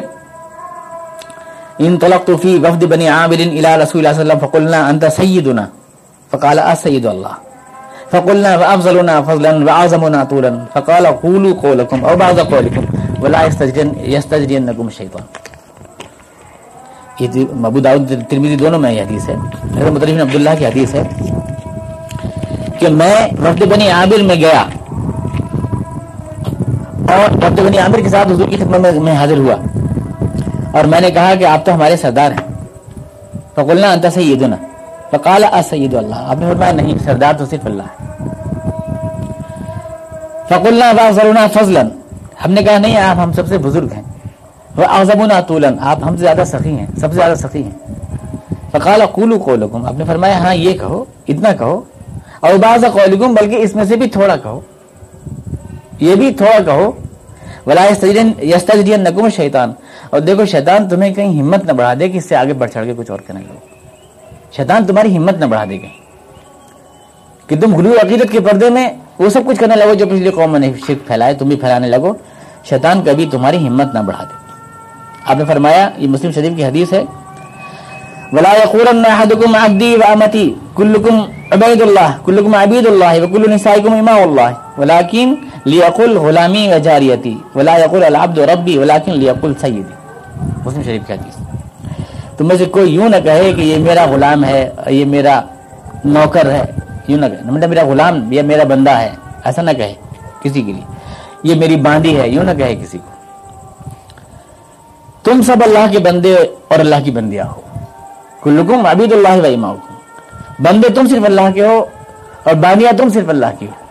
ان 1.77 1.99
طلقت 1.99 2.31
فی 2.41 2.57
وفد 2.57 2.83
بنی 2.83 3.07
عامر 3.07 3.33
الى 3.33 3.57
رسول 3.57 3.65
اللہ 3.65 3.85
صلی 3.85 4.03
اللہ 4.05 4.07
علیہ 4.07 4.21
وسلم 4.21 4.47
فقلنا 4.47 4.87
انت 4.87 5.05
سیدنا 5.15 5.65
فقال 6.31 6.59
السید 6.59 7.05
اللہ. 7.05 7.48
فقلنا 8.11 8.55
وافضلنا 8.55 9.21
فضلا 9.21 9.49
واعظمنا 9.51 10.23
طولا. 10.23 10.49
فقال 10.73 11.07
قولوا 11.21 11.53
قولكم 11.61 12.05
او 12.05 12.17
بعض 12.17 12.35
قولكم. 12.35 12.81
ولا 13.23 13.41
يستجرن 13.41 14.09
يستجرنكم 14.09 14.85
الشيطان. 14.85 15.23
یہ 17.19 17.45
ابو 17.65 17.79
داؤد 17.79 18.11
ترمذی 18.29 18.55
دونوں 18.55 18.79
میں 18.79 18.91
یہ 18.91 19.01
حدیث 19.01 19.29
ہے۔ 19.29 19.35
حضرت 19.77 19.91
مطلب 19.91 20.21
عبداللہ 20.21 20.49
کی 20.59 20.65
حدیث 20.65 20.95
ہے 20.95 21.03
کہ 22.79 22.87
میں 22.87 23.27
وفد 23.41 23.61
بنی 23.61 23.89
عامر 23.89 24.23
میں 24.23 24.35
گیا 24.35 24.63
اور 27.13 27.37
وفد 27.37 27.59
بنی 27.59 27.77
عامر 27.77 27.99
کے 27.99 28.09
ساتھ 28.09 28.31
حضور 28.31 28.49
کی 28.49 28.57
خدمت 28.57 28.79
میں, 28.79 28.91
میں 28.91 29.13
حاضر 29.13 29.37
ہوا 29.37 29.55
اور 30.71 30.83
میں 30.83 31.01
نے 31.01 31.11
کہا 31.11 31.35
کہ 31.35 31.43
آپ 31.43 31.65
تو 31.65 31.73
ہمارے 31.73 31.97
سردار 31.97 32.31
ہیں۔ 32.31 32.65
فقلنا 33.55 33.91
انت 33.91 34.05
سیدنا۔ 34.13 34.55
فقال 35.11 35.43
اسید 35.43 35.93
اللہ۔ 35.93 36.15
آپ 36.15 36.37
نے 36.39 36.45
فرمایا 36.49 36.71
نہیں 36.71 36.97
سردار 37.05 37.33
تو 37.33 37.45
صرف 37.45 37.65
اللہ 37.65 37.83
ہے۔ 37.83 37.98
فقلنا 40.49 40.91
فاضلنا 40.97 41.47
فضلا۔ 41.47 41.81
ہم 42.45 42.51
نے 42.51 42.63
کہا، 42.63 42.77
نہیں، 42.77 42.97
آپ 42.97 43.17
ہم 43.17 43.31
سب 43.31 43.47
سے 43.47 43.57
بزرگ 43.57 43.87
ہیں۔ 43.95 44.03
وہ 44.75 44.83
اعظمنا 44.83 45.41
طولا۔ 45.41 45.67
آپ 45.79 45.97
ہم 46.03 46.17
سے 46.17 46.21
زیادہ 46.21 46.43
سخی 46.45 46.69
ہیں، 46.69 46.85
سب 46.97 47.09
سے 47.09 47.15
زیادہ 47.15 47.35
سخی 47.35 47.63
ہیں۔ 47.63 47.93
فقال 48.71 49.05
قولوا 49.05 49.39
قولكم۔ 49.45 49.85
آپ 49.85 49.93
نے 49.93 50.03
فرمایا 50.03 50.37
ہاں 50.37 50.55
یہ 50.55 50.73
کہو، 50.73 51.05
اتنا 51.27 51.53
کہو۔ 51.53 51.81
اور 52.39 52.53
بعض 52.53 52.81
قولكم 52.81 53.33
بلکہ 53.33 53.55
اس 53.55 53.75
میں 53.75 53.85
سے 53.85 53.95
بھی 53.95 54.07
تھوڑا 54.07 54.35
کہو۔ 54.35 54.61
یہ 55.99 56.15
بھی 56.15 56.33
تھوڑا 56.33 56.59
کہو۔ 56.65 56.91
ولا 57.65 57.85
یستجرین 57.85 58.31
یستجرنکم 58.41 59.29
شیطان 59.29 59.73
اور 60.09 60.19
دیکھو، 60.19 60.45
شیطان 60.45 60.89
تمہیں 60.89 61.13
کہیں 61.13 61.41
ہمت 61.41 61.65
نہ 61.65 61.71
بڑھا 61.71 61.93
دے 61.99 62.09
کہ 62.09 62.17
اس 62.17 62.29
سے 62.29 62.35
آگے 62.35 62.53
بڑھ 62.53 62.71
چڑھ 62.71 62.85
کے 62.85 62.93
کچھ 62.97 63.11
اور 63.11 63.19
کرنے 63.19 63.39
لگو۔ 63.39 63.57
شیطان 64.51 64.85
تمہاری 64.85 65.17
ہمت 65.17 65.37
نہ 65.37 65.45
بڑھا 65.45 65.65
دے 65.69 65.77
گا۔ 65.77 65.87
کہ 67.47 67.59
تم 67.59 67.75
غلو 67.75 67.91
عقیدت 68.05 68.31
کے 68.31 68.39
پردے 68.39 68.69
میں 68.69 68.89
وہ 69.19 69.29
سب 69.29 69.39
کچھ 69.45 69.57
کرنے 69.57 69.75
لگو 69.75 69.93
جو 69.93 70.05
پچھلی 70.05 70.29
قوم 70.29 70.57
نے 70.57 70.71
شرک 70.87 71.07
پھیلائے، 71.07 71.33
تم 71.33 71.47
بھی 71.47 71.55
پھیلانے 71.55 71.87
لگو۔ 71.87 72.13
شیطان 72.63 73.03
کبھی 73.03 73.25
تمہاری 73.31 73.67
ہمت 73.67 73.93
نہ 73.93 73.99
بڑھا 73.99 74.23
دے۔ 74.23 74.33
آپ 75.25 75.37
نے 75.37 75.45
فرمایا، 75.45 75.89
یہ 75.97 76.07
مسلم 76.07 76.31
شریف 76.31 76.53
کی 76.55 76.65
حدیث 76.65 76.93
ہے۔ 76.93 77.03
ولا 78.31 78.53
يقولن 78.53 79.05
احدكم 79.05 79.55
عبدي 79.55 79.95
وامتي 79.95 80.53
كلكم 80.75 81.19
عبيد 81.51 81.81
الله، 81.81 82.11
كلكم 82.25 82.55
عبيد 82.55 82.87
الله، 82.87 83.23
وكل 83.23 83.51
نسائكم 83.51 83.93
اماء 83.93 84.21
الله۔ 84.21 84.51
ولكن 84.77 85.35
غلامي 86.17 86.67
وجاريتي، 86.67 87.35
ولا 87.55 87.77
يقول 87.77 88.03
العبد 88.03 88.37
ربي، 88.37 88.77
ولكن 88.77 89.11
سيدي۔ 89.61 89.93
مسلم 90.65 90.83
شریف 90.83 91.07
کی 91.07 91.13
حدیث۔ 91.13 91.35
تم 92.37 92.47
میں 92.47 92.57
سے 92.57 92.65
کوئی 92.65 92.93
یوں 92.93 93.09
نہ 93.09 93.15
کہے 93.23 93.53
کہ 93.55 93.61
یہ 93.61 93.77
میرا 93.77 94.05
غلام 94.05 94.45
ہے، 94.45 94.69
یہ 94.87 95.05
میرا 95.05 95.41
نوکر 96.05 96.51
ہے۔ 96.51 96.78
یوں 97.09 97.19
نہ 97.19 97.25
کہے۔ 97.25 97.51
مطلب 97.51 97.69
میرا 97.69 97.83
غلام، 97.83 98.31
یہ 98.31 98.41
میرا 98.41 98.63
بندہ 98.63 98.91
ہے۔ 98.91 99.09
ایسا 99.43 99.61
نہ 99.61 99.71
کہے 99.71 99.93
کسی 100.41 100.61
کے 100.61 100.73
لیے۔ 100.73 100.83
یہ 101.43 101.55
میری 101.55 101.75
باندی 101.75 102.19
ہے، 102.19 102.29
یوں 102.29 102.43
نہ 102.43 102.51
کہے 102.57 102.75
کسی 102.75 102.97
کو۔ 102.97 103.19
تم 105.23 105.41
سب 105.41 105.55
اللہ 105.61 105.91
کے 105.91 105.99
بندے 105.99 106.35
اور 106.67 106.79
اللہ 106.79 106.95
کی 107.05 107.11
بندیاں 107.11 107.45
ہو۔ 107.45 107.61
کلکم 108.41 108.85
عبید 108.85 109.13
اللہ 109.13 109.41
و 109.41 109.45
اماؤکم 109.45 109.93
بندے 110.59 110.89
تم 110.89 111.07
صرف 111.07 111.25
اللہ 111.25 111.51
کے 111.53 111.65
ہو 111.65 111.85
اور 112.43 112.53
باندیاں 112.53 112.91
تم 112.97 113.09
صرف 113.09 113.29
اللہ 113.29 113.45
کی 113.59 113.65
ہو۔ 113.65 113.85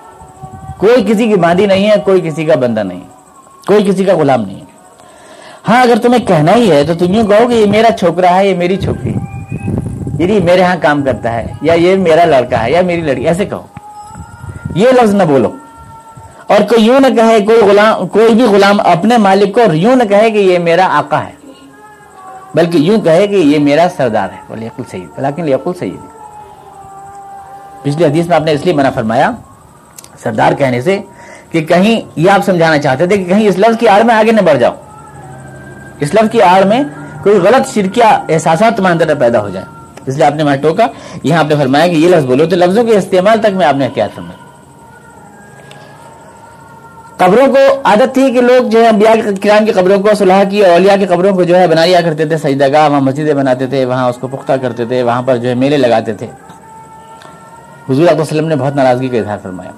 کوئی 0.79 1.05
کسی 1.07 1.29
کی 1.29 1.35
باندی 1.35 1.67
نہیں 1.67 1.91
ہے، 1.91 1.97
کوئی 2.05 2.21
کسی 2.21 2.45
کا 2.45 2.55
بندہ 2.55 2.81
نہیں 2.81 3.01
کوئی 3.67 3.85
کسی 3.85 4.05
کا 4.05 4.15
غلام 4.15 4.43
نہیں 4.43 4.61
ہے۔ 4.61 4.65
ہاں 5.69 5.83
اگر 5.83 5.99
تمہیں 6.03 6.27
کہنا 6.27 6.55
ہی 6.55 6.71
ہے 6.71 6.85
تو 6.85 6.95
تم 6.95 7.13
یوں 7.13 7.27
کہو 7.27 7.49
کہ 7.49 7.55
یہ 7.55 7.71
میرا 7.71 7.89
چھوکرا 7.99 8.37
ہے، 8.37 8.49
یہ 8.49 8.55
میری 8.55 8.77
چھوکری 8.77 9.15
ہے۔ 9.15 9.38
یعنی 10.19 10.41
میرے 10.41 10.63
ہاں 10.63 10.77
کام 10.83 11.03
کرتا 11.03 11.33
ہے، 11.33 11.47
یا 11.63 11.75
یہ 11.75 11.97
میرا 11.97 12.25
لڑکا 12.25 12.65
ہے، 12.65 12.71
یا 12.71 12.81
میری 12.81 13.01
لڑکی، 13.01 13.29
ایسے 13.29 13.45
کہو۔ 13.45 13.67
یہ 14.75 14.89
لفظ 14.91 15.15
نہ 15.15 15.23
بولو۔ 15.23 15.53
اور 16.47 16.61
کوئی 16.69 16.85
یوں 16.85 17.01
نہ 17.01 17.07
کہے، 17.07 17.41
کوئی 17.41 17.59
غلام، 17.59 18.09
کوئی 18.09 18.35
بھی 18.35 18.45
غلام 18.45 18.81
اپنے 18.81 19.17
مالک 19.17 19.55
کو 19.55 19.61
یوں 19.73 19.97
نہ 19.97 20.05
کہے 20.05 20.31
کہ 20.31 20.39
یہ 20.39 20.59
میرا 20.59 20.89
آقا 20.91 21.25
ہے، 21.25 21.51
بلکہ 22.55 22.79
یوں 22.79 23.01
کہے 23.01 23.27
کہ 23.27 23.35
یہ 23.35 23.59
میرا 23.59 23.87
سردار 23.97 24.29
ہے۔ 24.33 24.57
لیکن 24.57 24.83
سید 24.91 25.19
لیکن 25.19 25.55
پچھلی 27.83 28.05
حدیث 28.05 28.29
میں 28.29 28.37
آپ 28.37 28.43
نے 28.43 28.53
اس 28.53 28.65
لیے 28.65 28.75
منع 28.75 28.91
فرمایا، 28.91 29.31
سردار 30.23 30.53
کہنے 30.53 30.81
سے 30.81 30.99
کہ 31.51 31.65
کہیں 31.65 32.01
یہ 32.17 32.31
آپ 32.31 32.41
سمجھانا 32.45 32.79
چاہتے 32.79 33.07
تھے 33.07 33.17
کہ 33.17 33.25
کہیں 33.25 33.49
اس 33.49 33.59
لفظ 33.59 33.79
کی 33.79 33.89
آڑ 33.89 34.03
میں 34.03 34.15
آگے 34.15 34.33
نہ 34.33 34.41
بڑھ 34.41 34.59
جاؤ۔ 34.59 34.75
اس 36.01 36.15
لفظ 36.15 36.31
کی 36.33 36.43
آڑ 36.43 36.65
میں 36.65 36.83
کوئی 37.23 37.39
غلط 37.39 37.75
شرکیہ 37.75 38.05
احساسات 38.29 38.77
تمہارے 38.77 38.93
اندر 38.93 39.15
پیدا 39.15 39.41
ہو 39.41 39.49
جائے۔ 39.49 39.78
اس 40.09 40.17
لیے 40.17 40.27
آپ 40.27 40.35
نے 40.35 40.43
وہاں 40.43 40.57
ٹوکا، 40.57 40.87
یہاں 41.23 41.39
آپ 41.39 41.49
نے 41.49 41.55
فرمایا 41.55 41.87
کہ 41.87 41.93
یہ 41.93 42.09
لفظ 42.09 42.25
بولو 42.25 42.47
تو 42.47 42.57
لفظوں 42.57 42.85
کے 42.85 42.97
استعمال 42.97 43.41
تک 43.41 43.55
میں 43.55 43.67
آپ 43.67 43.75
نے 43.75 43.85
احتیاط 43.85 44.15
فرمایا 44.15 44.49
قبروں 47.17 47.47
کو 47.47 47.81
عادت 47.85 48.15
تھی 48.15 48.33
کہ 48.33 48.41
لوگ 48.41 48.69
جو 48.69 48.83
ہے 48.83 48.89
انبیاء 48.89 49.13
کرام 49.43 49.65
کی 49.65 49.73
قبروں 49.73 50.03
کو 50.03 50.09
صلاح 50.19 50.45
کی، 50.45 50.65
اولیاء 50.65 50.97
کی 50.97 51.07
قبروں 51.07 51.35
کو 51.35 51.43
جو 51.43 51.59
ہے 51.59 51.67
بنایا 51.67 52.01
کرتے 52.01 52.25
تھے، 52.25 52.39
سجدہ 52.39 52.73
گاہ، 52.73 52.89
وہاں 52.89 53.01
مسجدیں 53.01 53.35
بناتے 53.35 53.67
تھے، 53.67 53.85
وہاں 53.85 54.09
اس 54.09 54.17
کو 54.17 54.29
پختہ 54.29 54.53
کرتے 54.53 54.85
تھے، 54.85 55.03
وہاں 55.03 55.23
پر 55.23 55.37
جو 55.37 55.49
ہے 55.49 55.55
میلے 55.55 55.77
لگاتے 55.77 56.13
تھے۔ 56.13 56.27
حضور 57.89 58.09
علیہ 58.09 58.21
وسلم 58.21 58.49
نے 58.49 58.57
بہت 58.57 58.77
ناراضگی 58.77 59.09
کا 59.09 59.17
اظہار 59.17 59.39
فرمایا۔ 59.43 59.71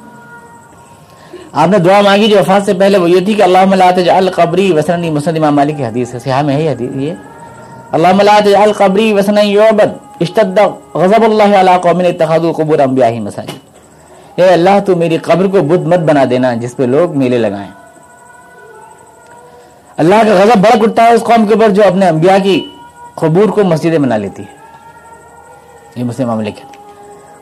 آپ 1.53 1.69
نے 1.69 1.79
دعا 1.79 2.01
مانگی 2.01 2.29
جو 2.29 2.39
وفات 2.39 2.63
سے 2.65 2.75
پہلے 2.75 2.99
وہ 2.99 3.11
یہ 3.11 3.25
تھی 3.25 3.35
کہ 3.35 3.43
اللہ 3.43 3.65
ملا 3.65 3.91
تجعل 3.97 4.31
قبری 4.31 4.73
وسنی 4.73 5.11
مسند 5.11 5.37
امام 5.37 5.57
مالک 5.57 5.77
کی 5.77 5.85
حدیث 5.85 6.15
ہے 6.15 6.19
سیاح 6.19 6.43
میں 6.43 6.55
ہے 6.55 6.63
یہ 6.63 6.71
حدیث، 6.71 6.91
یہ۔ 6.95 7.13
اللہ 7.93 8.09
ملا 8.13 8.39
تجعل 8.45 8.73
قبری 8.73 9.13
وسنی 9.13 9.53
یعبد۔ 9.53 10.10
اشتد 10.21 10.59
غضب 10.95 11.23
اللہ 11.25 11.57
علی 11.57 11.71
قوم 11.83 11.99
اتخذوا 11.99 12.53
قبور 12.53 12.79
انبیاء 12.79 13.11
مساجد۔ 13.21 14.39
اے 14.39 14.49
اللہ، 14.49 14.79
تو 14.87 14.97
میری 14.97 15.17
قبر 15.19 15.47
کو 15.47 15.61
بدھ 15.61 15.87
مت 15.89 16.01
بنا 16.09 16.25
دینا، 16.31 16.55
جس 16.55 16.77
پہ 16.77 16.83
لوگ 16.83 17.17
میلے 17.19 17.39
لگائیں۔ 17.39 17.71
اللہ 19.97 20.23
کا 20.27 20.35
غضب 20.35 20.59
بڑا 20.61 20.77
کٹتا 20.83 21.03
ہے 21.03 21.13
اس 21.13 21.23
قوم 21.25 21.47
کے 21.47 21.55
اوپر 21.55 21.71
جو 21.71 21.83
اپنے 21.87 22.09
انبیاء 22.09 22.37
کی 22.43 22.57
قبور 23.15 23.49
کو 23.49 23.65
مسجدیں 23.65 23.99
بنا 23.99 24.17
لیتی 24.17 24.43
ہے۔ 24.43 24.59
یہ 25.97 26.05
مسلم 26.05 26.27
معاملے 26.27 26.51
کے 26.51 26.65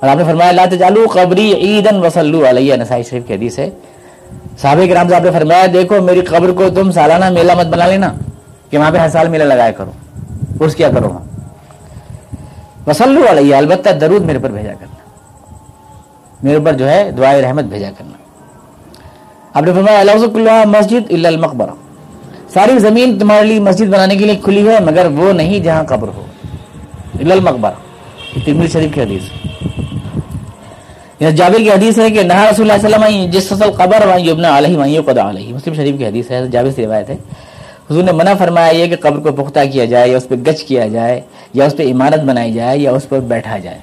اور 0.00 0.08
آپ 0.10 0.16
نے 0.16 0.24
فرمایا 0.24 0.48
اللہ 0.48 0.66
تجالو 0.70 1.06
قبری 1.12 1.52
عیدن 1.54 2.04
وسلو 2.04 2.48
علیہ، 2.48 2.76
نسائی 2.76 3.02
شریف 3.02 3.26
کی 3.26 3.34
حدیث 3.34 3.58
ہے۔ 3.58 3.70
صحابہ 4.60 4.86
کرام 4.88 5.08
سے 5.08 5.14
آپ 5.14 5.22
نے 5.22 5.30
فرمایا، 5.30 5.66
دیکھو، 5.72 6.00
میری 6.02 6.20
قبر 6.20 6.50
کو 6.52 6.68
تم 6.70 6.90
سالانہ 6.90 7.30
میلہ 7.30 7.54
مت 7.54 7.66
بنا 7.66 7.86
لینا، 7.86 8.12
کہ 8.70 8.78
وہاں 8.78 8.90
پہ 8.90 8.98
ہر 8.98 9.08
سال 9.08 9.28
میلہ 9.28 9.44
لگایا 9.44 9.72
کرو، 9.72 9.90
اس 10.60 10.74
کیا 10.74 10.88
کرو؟ 10.90 11.08
وہاں 11.08 11.27
وسلو 12.88 13.20
علیہ 13.30 13.56
البتہ 13.56 13.90
درود 13.90 14.22
میرے 14.24 14.38
پر 14.38 14.50
بھیجا 14.50 14.72
کرنا۔ 14.80 14.98
میرے 16.42 16.56
اوپر 16.56 16.72
جو 16.72 16.90
ہے 16.90 17.10
دعائے 17.10 17.42
رحمت 17.42 17.64
بھیجا 17.64 17.90
کرنا۔ 17.98 18.12
آپ 19.54 19.62
نے 19.62 19.72
فرمایا 19.72 20.00
اللہ 20.00 20.64
مسجد 20.64 21.12
اللہ 21.12 21.28
المقبرہ۔ 21.28 21.70
ساری 22.52 22.78
زمین 22.78 23.18
تمہارے 23.18 23.46
لیے 23.46 23.60
مسجد 23.60 23.86
بنانے 23.86 24.16
کے 24.16 24.24
لیے 24.24 24.34
کھلی 24.34 24.68
ہے، 24.68 24.80
مگر 24.80 25.06
وہ 25.06 25.32
نہیں 25.32 25.58
جہاں 25.60 25.84
قبر 25.84 26.08
ہو۔ 26.08 26.26
اللہ 27.20 27.34
المقبرہ۔ 27.34 27.72
ترمذی 28.44 28.68
شریف 28.68 28.94
کی 28.94 29.02
حدیث 29.02 29.22
جابر 31.36 31.58
کی 31.58 31.70
حدیث 31.70 31.98
ہے 31.98 32.10
کہ 32.10 32.22
نہا 32.22 32.50
رسول 32.50 32.70
اللہ 32.70 32.86
علیہ 32.86 33.06
وسلم 33.06 33.30
جس 33.30 33.46
فصل 33.46 33.70
قبر 33.70 34.06
وہاں 34.06 34.20
یبنا 34.20 34.58
علیہ 34.58 34.76
وہاں 34.76 34.88
یقدا 34.88 35.30
علیہ۔ 35.30 35.54
مسلم 35.54 35.74
شریف 35.74 35.98
کی 35.98 36.06
حدیث 36.06 36.30
ہے، 36.30 36.46
جابر 36.48 36.70
سے 36.70 36.86
روایت 36.86 37.10
ہے۔ 37.10 37.16
حضور 37.90 38.02
نے 38.02 38.12
منع 38.12 38.34
فرمایا 38.34 38.70
یہ 38.70 38.86
کہ 38.86 38.96
قبر 38.96 39.30
کو 39.30 39.44
پختہ 39.44 39.60
کیا 39.72 39.84
جائے، 39.84 40.08
یا 40.08 40.16
اس 40.16 40.28
پہ 40.28 40.34
گچ 40.34 40.62
کیا 40.62 40.86
جائے، 40.86 41.20
یا 41.54 41.64
اس 41.64 41.76
پہ 41.76 41.82
عمارت 41.82 42.20
بنائی 42.20 42.52
جائے، 42.52 42.78
یا 42.78 42.90
اس 42.90 43.08
پر 43.08 43.20
بیٹھا 43.20 43.58
جائے۔ 43.58 43.78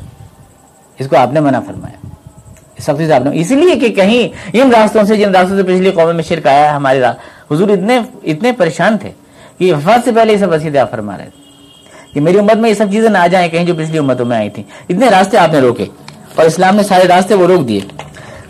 اس 1.00 1.08
کو 1.08 1.18
آپ 1.18 1.34
نے 1.34 1.40
منع 1.40 1.60
فرمایا۔ 1.60 2.08
سب 2.82 2.98
سے 2.98 3.06
زیادہ 3.06 3.30
اسی 3.34 3.56
لیے 3.56 3.76
کہ 3.76 3.90
کہیں 3.90 4.28
ان 4.54 4.72
راستوں 4.72 5.04
سے، 5.04 5.16
جن 5.16 5.36
راستوں 5.36 5.58
سے 5.58 5.64
پچھلی 5.64 5.92
قوموں 5.92 6.14
میں 6.14 6.24
شرک 6.24 6.48
آیا 6.48 6.64
ہے، 6.64 6.70
ہمارے 6.70 7.04
حضور 7.52 7.70
اتنے 7.70 8.00
اتنے 8.24 8.52
پریشان 8.52 8.98
تھے 8.98 9.12
کہ 9.58 9.74
وفات 9.74 10.06
سے 10.06 10.12
پہلے 10.16 10.34
یہ 10.34 10.38
سب 10.38 10.52
وسیع 10.52 10.82
آپ 10.82 10.92
فرما 10.92 11.18
رہے 11.18 11.30
تھے 11.36 11.44
کہ 12.14 12.22
میری 12.22 12.40
امت 12.40 12.56
میں 12.56 12.70
یہ 12.70 12.74
سب 12.74 12.92
چیزیں 12.92 13.10
نہ 13.10 13.18
آ 13.18 13.28
جائیں، 13.28 13.50
کہیں 13.50 13.66
جو 13.66 13.76
پچھلی 13.76 13.98
امتوں 13.98 14.26
میں 14.26 14.38
آئی 14.38 14.50
تھیں۔ 14.50 14.64
اتنے 14.90 15.10
راستے 15.10 15.38
آپ 15.38 15.54
نے 15.54 15.60
روکے 15.60 15.86
اور 16.36 16.46
اسلام 16.46 16.76
نے 16.76 16.84
سارے 16.84 17.08
راستے 17.08 17.34
وہ 17.34 17.48
روک 17.48 17.68
دیے۔ 17.68 17.80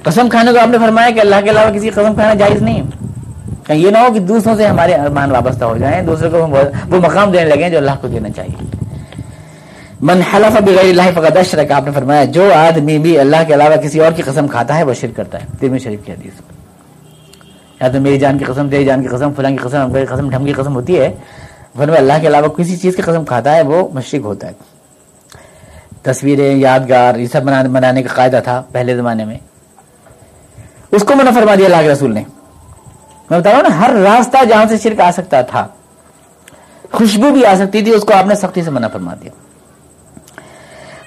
قسم 0.03 0.29
کھانے 0.29 0.51
کو 0.51 0.59
آپ 0.59 0.67
نے 0.67 0.77
فرمایا 0.77 1.09
کہ 1.09 1.19
اللہ 1.19 1.35
کے 1.43 1.49
علاوہ 1.49 1.71
کسی 1.73 1.89
قسم 1.89 2.13
کھانا 2.13 2.33
جائز 2.33 2.61
نہیں 2.61 2.81
ہے۔ 2.81 3.04
کہیں 3.67 3.79
یہ 3.79 3.91
نہ 3.91 3.97
ہو 3.97 4.13
کہ 4.13 4.19
دوسروں 4.19 4.55
سے 4.55 4.67
ہمارے 4.67 4.93
ارمان 4.93 5.31
وابستہ 5.31 5.65
ہو 5.65 5.77
جائیں 5.77 6.07
دوسرے 6.07 6.29
کو 6.29 6.37
وہ 6.37 6.57
مقام 6.89 7.31
دینے 7.31 7.55
لگے 7.55 7.69
جو 7.69 7.77
اللہ 7.77 7.91
کو 8.01 8.07
دینا 8.07 8.29
چاہیے۔ 8.29 8.65
من 10.01 10.21
حلف 10.33 10.61
بغیر 10.61 10.79
اللہ 10.79 11.01
فقد 11.13 11.37
اشرک، 11.37 11.71
آپ 11.71 11.85
نے 11.85 11.91
فرمایا، 11.91 12.23
جو 12.23 12.53
آدمی 12.53 12.99
بھی 12.99 13.19
اللہ 13.19 13.37
کے 13.47 13.53
علاوہ 13.53 13.75
کسی 13.75 13.99
اور 13.99 14.11
کی 14.11 14.21
قسم 14.21 14.47
کھاتا 14.47 14.77
ہے، 14.77 14.83
وہ 14.83 14.93
شرک 14.93 15.15
کرتا 15.15 15.41
ہے۔ 15.41 15.45
تیرمی 15.59 15.79
شریف 15.79 15.99
کی 16.05 16.11
حدیث۔ 16.11 16.41
یا 17.81 17.87
تو 17.87 18.01
میری 18.01 18.19
جان 18.19 18.37
کی 18.37 18.45
قسم، 18.45 18.69
تیری 18.69 18.85
جان 18.85 19.01
کی 19.01 19.07
قسم، 19.07 19.33
فلاں 19.33 19.51
کی 19.51 19.57
قسم 19.57 19.93
کی 19.93 20.05
قسم، 20.05 20.29
ڈھم 20.29 20.45
کی 20.45 20.53
قسم 20.53 20.75
ہوتی 20.75 20.99
ہے 20.99 21.15
فرمایا 21.77 21.99
اللہ 21.99 22.13
کے 22.21 22.27
علاوہ 22.27 22.47
کسی 22.47 22.77
چیز 22.77 22.95
کی 22.95 23.01
قسم 23.01 23.25
کھاتا 23.25 23.55
ہے، 23.55 23.61
وہ 23.61 23.87
مشرک 23.93 24.21
ہوتا 24.23 24.47
ہے۔ 24.47 24.53
تصویریں، 26.01 26.55
یادگار، 26.55 27.15
یہ 27.15 27.27
سب 27.31 27.43
بنانے 27.43 28.03
کا 28.03 28.15
قاعدہ 28.15 28.39
تھا 28.43 28.63
پہلے 28.71 28.95
زمانے 28.95 29.25
میں۔ 29.25 29.37
اس 30.91 31.03
کو 31.03 31.15
منع 31.15 31.31
فرما 31.31 31.55
دیا 31.55 31.65
اللہ 31.65 31.81
کے 31.81 31.89
رسول 31.89 32.13
نے۔ 32.13 32.23
میں 33.29 33.39
بتا 33.39 33.51
رہا 33.51 33.57
ہوں 33.57 33.69
نا 33.69 33.79
ہر 33.79 33.91
راستہ 34.03 34.43
جہاں 34.49 34.65
سے 34.69 34.77
شرک 34.83 34.99
آ 35.01 35.11
سکتا 35.17 35.41
تھا، 35.51 35.65
خوشبو 36.91 37.31
بھی 37.33 37.45
آ 37.45 37.53
سکتی 37.59 37.81
تھی، 37.83 37.91
اس 37.93 38.03
کو 38.07 38.13
آپ 38.13 38.27
نے 38.27 38.35
سختی 38.41 38.61
سے 38.63 38.71
منع 38.71 38.87
فرما 38.93 39.13
دیا۔ 39.21 39.31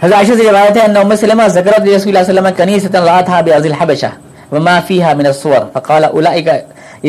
حضرت 0.02 0.14
عائشہ 0.14 0.34
سے 0.38 0.50
روایت 0.50 0.76
ہے 0.76 0.82
ان 0.82 0.96
ام 0.96 1.14
سلمہ 1.20 1.46
ذکرت 1.54 1.80
رسول 1.80 1.88
اللہ 1.88 1.98
صلی 2.00 2.12
اللہ 2.12 2.18
علیہ 2.18 2.30
وسلم 2.30 2.48
کنیسۃ 2.56 2.94
راتها 2.94 3.40
بعز 3.46 3.64
الحبشہ 3.70 4.10
وما 4.52 4.76
فيها 4.88 5.14
من 5.20 5.26
الصور۔ 5.26 5.62
فقال 5.72 6.04
اولئک 6.04 6.48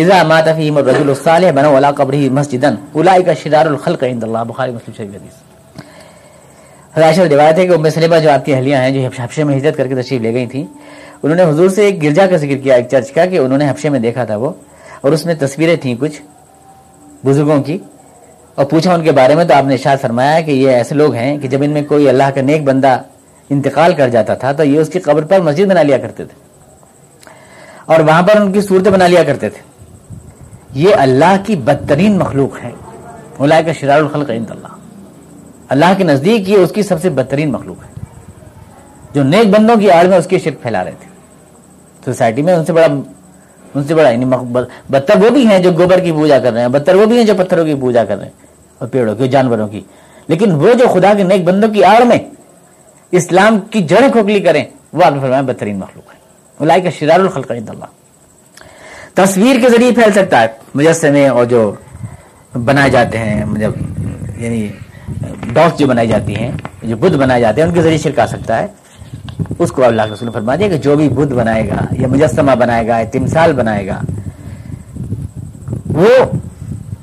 اذا 0.01 0.17
مات 0.31 0.47
فيهم 0.47 0.77
الرجل 0.81 1.09
الصالح 1.09 1.49
بنوا 1.57 1.77
على 1.77 1.89
قبره 1.99 2.29
مسجدا۔ 2.37 2.71
اولئک 2.93 3.27
شرار 3.43 3.65
الخلق 3.73 4.03
عند 4.03 4.23
الله 4.23 4.43
بخاری 4.53 4.71
مسلم 4.77 4.93
شریف 4.97 5.11
حدیث۔ 5.15 5.35
حضرت 6.95 7.31
روایت 7.33 7.57
ہے 7.57 7.67
کہ 7.67 7.73
ام 7.73 7.89
سلمہ 7.97 8.17
جو 8.23 8.29
آپ 8.31 8.45
کی 8.45 8.53
اہلیہ 8.53 8.75
ہیں، 8.75 8.91
جو 8.91 8.99
حبشہ 9.07 9.43
میں 9.49 9.57
ہجرت 9.57 9.77
کر 9.77 9.87
کے 9.87 10.01
تشریف 10.01 10.21
لے 10.21 10.33
گئی 10.33 10.47
تھیں، 10.53 10.65
انہوں 11.23 11.37
نے 11.37 11.43
حضور 11.51 11.69
سے 11.75 11.85
ایک 11.85 12.01
گرجا 12.03 12.25
کا 12.31 12.37
ذکر 12.43 12.57
کیا، 12.63 12.75
ایک 12.75 12.89
چرچ 12.91 13.11
کا، 13.11 13.25
کہ 13.25 13.37
انہوں 13.37 13.57
نے 13.57 13.69
حبشے 13.69 13.89
میں 13.89 13.99
دیکھا 13.99 14.23
تھا 14.29 14.35
وہ۔ 14.41 14.51
اور 15.01 15.11
اس 15.11 15.25
میں 15.25 15.35
تصویریں 15.39 15.75
تھیں 15.75 15.95
کچھ 15.99 16.21
بزرگوں 17.25 17.63
کی۔ 17.63 17.77
اور 18.55 18.65
پوچھا 18.65 18.93
ان 18.93 19.03
کے 19.03 19.11
بارے 19.11 19.35
میں 19.35 19.45
تو 19.45 19.53
آپ 19.53 19.63
نے 19.63 19.73
ارشاد 19.73 19.97
فرمایا 20.01 20.41
کہ 20.41 20.51
یہ 20.51 20.69
ایسے 20.69 20.95
لوگ 20.95 21.13
ہیں 21.13 21.37
کہ 21.37 21.47
جب 21.47 21.63
ان 21.63 21.69
میں 21.69 21.81
کوئی 21.81 22.09
اللہ 22.09 22.23
کا 22.35 22.41
نیک 22.41 22.63
بندہ 22.63 23.01
انتقال 23.49 23.93
کر 23.93 24.09
جاتا 24.09 24.33
تھا 24.33 24.51
تو 24.51 24.63
یہ 24.63 24.79
اس 24.79 24.89
کی 24.89 24.99
قبر 24.99 25.25
پر 25.25 25.39
مسجد 25.39 25.65
بنا 25.65 25.83
لیا 25.83 25.97
کرتے 25.97 26.25
تھے۔ 26.25 26.49
اور 27.85 27.99
وہاں 27.99 28.23
پر 28.23 28.41
ان 28.41 28.51
کی 28.51 28.61
صورتیں 28.61 28.91
بنا 28.91 29.07
لیا 29.07 29.23
کرتے 29.23 29.49
تھے۔ 29.49 29.61
یہ 30.73 30.95
اللہ 30.95 31.35
کی 31.45 31.55
بدترین 31.55 32.17
مخلوق 32.19 32.63
ہے۔ 32.63 32.71
اللہ 33.39 33.53
کا 33.65 33.73
شرار 33.73 33.97
الخلق 33.97 34.29
عند 34.29 34.51
اللہ۔ 34.51 34.67
اللہ 35.69 35.85
کے 35.97 36.03
نزدیک 36.03 36.49
یہ 36.49 36.57
اس 36.57 36.71
کی 36.71 36.81
سب 36.81 37.01
سے 37.01 37.09
بدترین 37.09 37.51
مخلوق 37.51 37.83
ہے۔ 37.83 38.03
جو 39.13 39.23
نیک 39.23 39.47
بندوں 39.47 39.75
کی 39.75 39.91
آڑ 39.91 40.05
میں 40.05 40.17
اس 40.17 40.27
کی 40.27 40.39
شرک 40.39 40.61
پھیلا 40.61 40.83
رہے 40.83 40.91
تھے۔ 40.91 41.09
سوسائٹی 42.05 42.41
میں 42.41 42.53
ان 42.53 42.65
سے 42.65 42.73
بڑا 42.73 42.87
ان 43.75 43.83
سے 43.87 43.95
بڑا 43.95 44.09
یعنی 44.09 44.25
بدتر 44.25 45.17
وہ 45.21 45.29
بھی 45.29 45.45
ہیں 45.47 45.59
جو 45.59 45.71
گوبر 45.77 45.99
کی 45.99 46.11
پوجا 46.11 46.39
کر 46.39 46.53
رہے 46.53 46.61
ہیں، 46.61 46.67
بدتر 46.67 46.95
وہ 46.95 47.05
بھی 47.05 47.17
ہیں 47.17 47.23
جو 47.25 47.33
پتھروں 47.37 47.65
کی 47.65 47.75
پوجا 47.81 48.03
کر 48.03 48.17
رہے 48.17 48.25
ہیں 48.25 48.47
اور 48.77 48.87
پیڑوں 48.87 49.15
کی، 49.15 49.27
جانوروں 49.27 49.67
کی۔ 49.67 49.81
لیکن 50.27 50.51
وہ 50.61 50.73
جو 50.73 50.87
خدا 50.93 51.13
کے 51.17 51.23
نیک 51.23 51.43
بندوں 51.43 51.69
کی 51.73 51.83
آڑ 51.83 52.03
میں 52.05 52.17
اسلام 53.11 53.59
کی 53.71 53.81
جڑیں 53.89 54.11
کھوکھلی 54.11 54.39
کریں، 54.39 54.63
وہ 54.93 55.03
آپ 55.03 55.13
نے 55.13 55.19
فرمایا 55.19 55.41
بدترین 55.41 55.79
مخلوق 55.79 56.13
ہے 56.13 56.17
الائی 56.59 56.81
کا 56.81 56.89
شرار 56.89 57.19
الخلق 57.19 57.51
اللہ۔ 57.51 57.85
تصویر 59.13 59.59
کے 59.61 59.69
ذریعے 59.69 59.91
پھیل 59.91 60.11
سکتا 60.11 60.41
ہے، 60.41 60.47
مجسمے 60.75 61.27
اور 61.27 61.45
جو 61.45 61.71
بنائے 62.65 62.89
جاتے 62.89 63.17
ہیں 63.17 63.45
جب 63.59 63.71
یعنی 64.37 64.67
ڈاکس 65.53 65.79
جو 65.79 65.87
بنائی 65.87 66.07
جاتی 66.07 66.35
ہیں، 66.35 66.51
جو 66.83 66.95
بدھ 66.97 67.17
بنائے 67.17 67.41
جاتے 67.41 67.61
ہیں، 67.61 67.67
ان 67.67 67.73
کے 67.73 67.81
ذریعے 67.81 67.97
شرک 67.97 68.19
آ 68.19 68.25
سکتا 68.25 68.59
ہے۔ 68.59 68.67
اس 69.59 69.71
کو 69.71 69.83
اللہ 69.83 70.01
کے 70.01 70.13
رسول 70.13 70.29
فرما 70.33 70.55
دیا 70.55 70.67
کہ 70.67 70.77
جو 70.77 70.95
بھی 70.95 71.09
بدھ 71.09 71.33
بنائے 71.33 71.67
گا 71.69 71.85
یا 71.99 72.07
مجسمہ 72.07 72.55
بنائے 72.59 72.87
گا 72.87 72.99
یا 72.99 73.05
تمثال 73.11 73.53
بنائے 73.53 73.87
گا، 73.87 73.99
وہ 75.95 76.09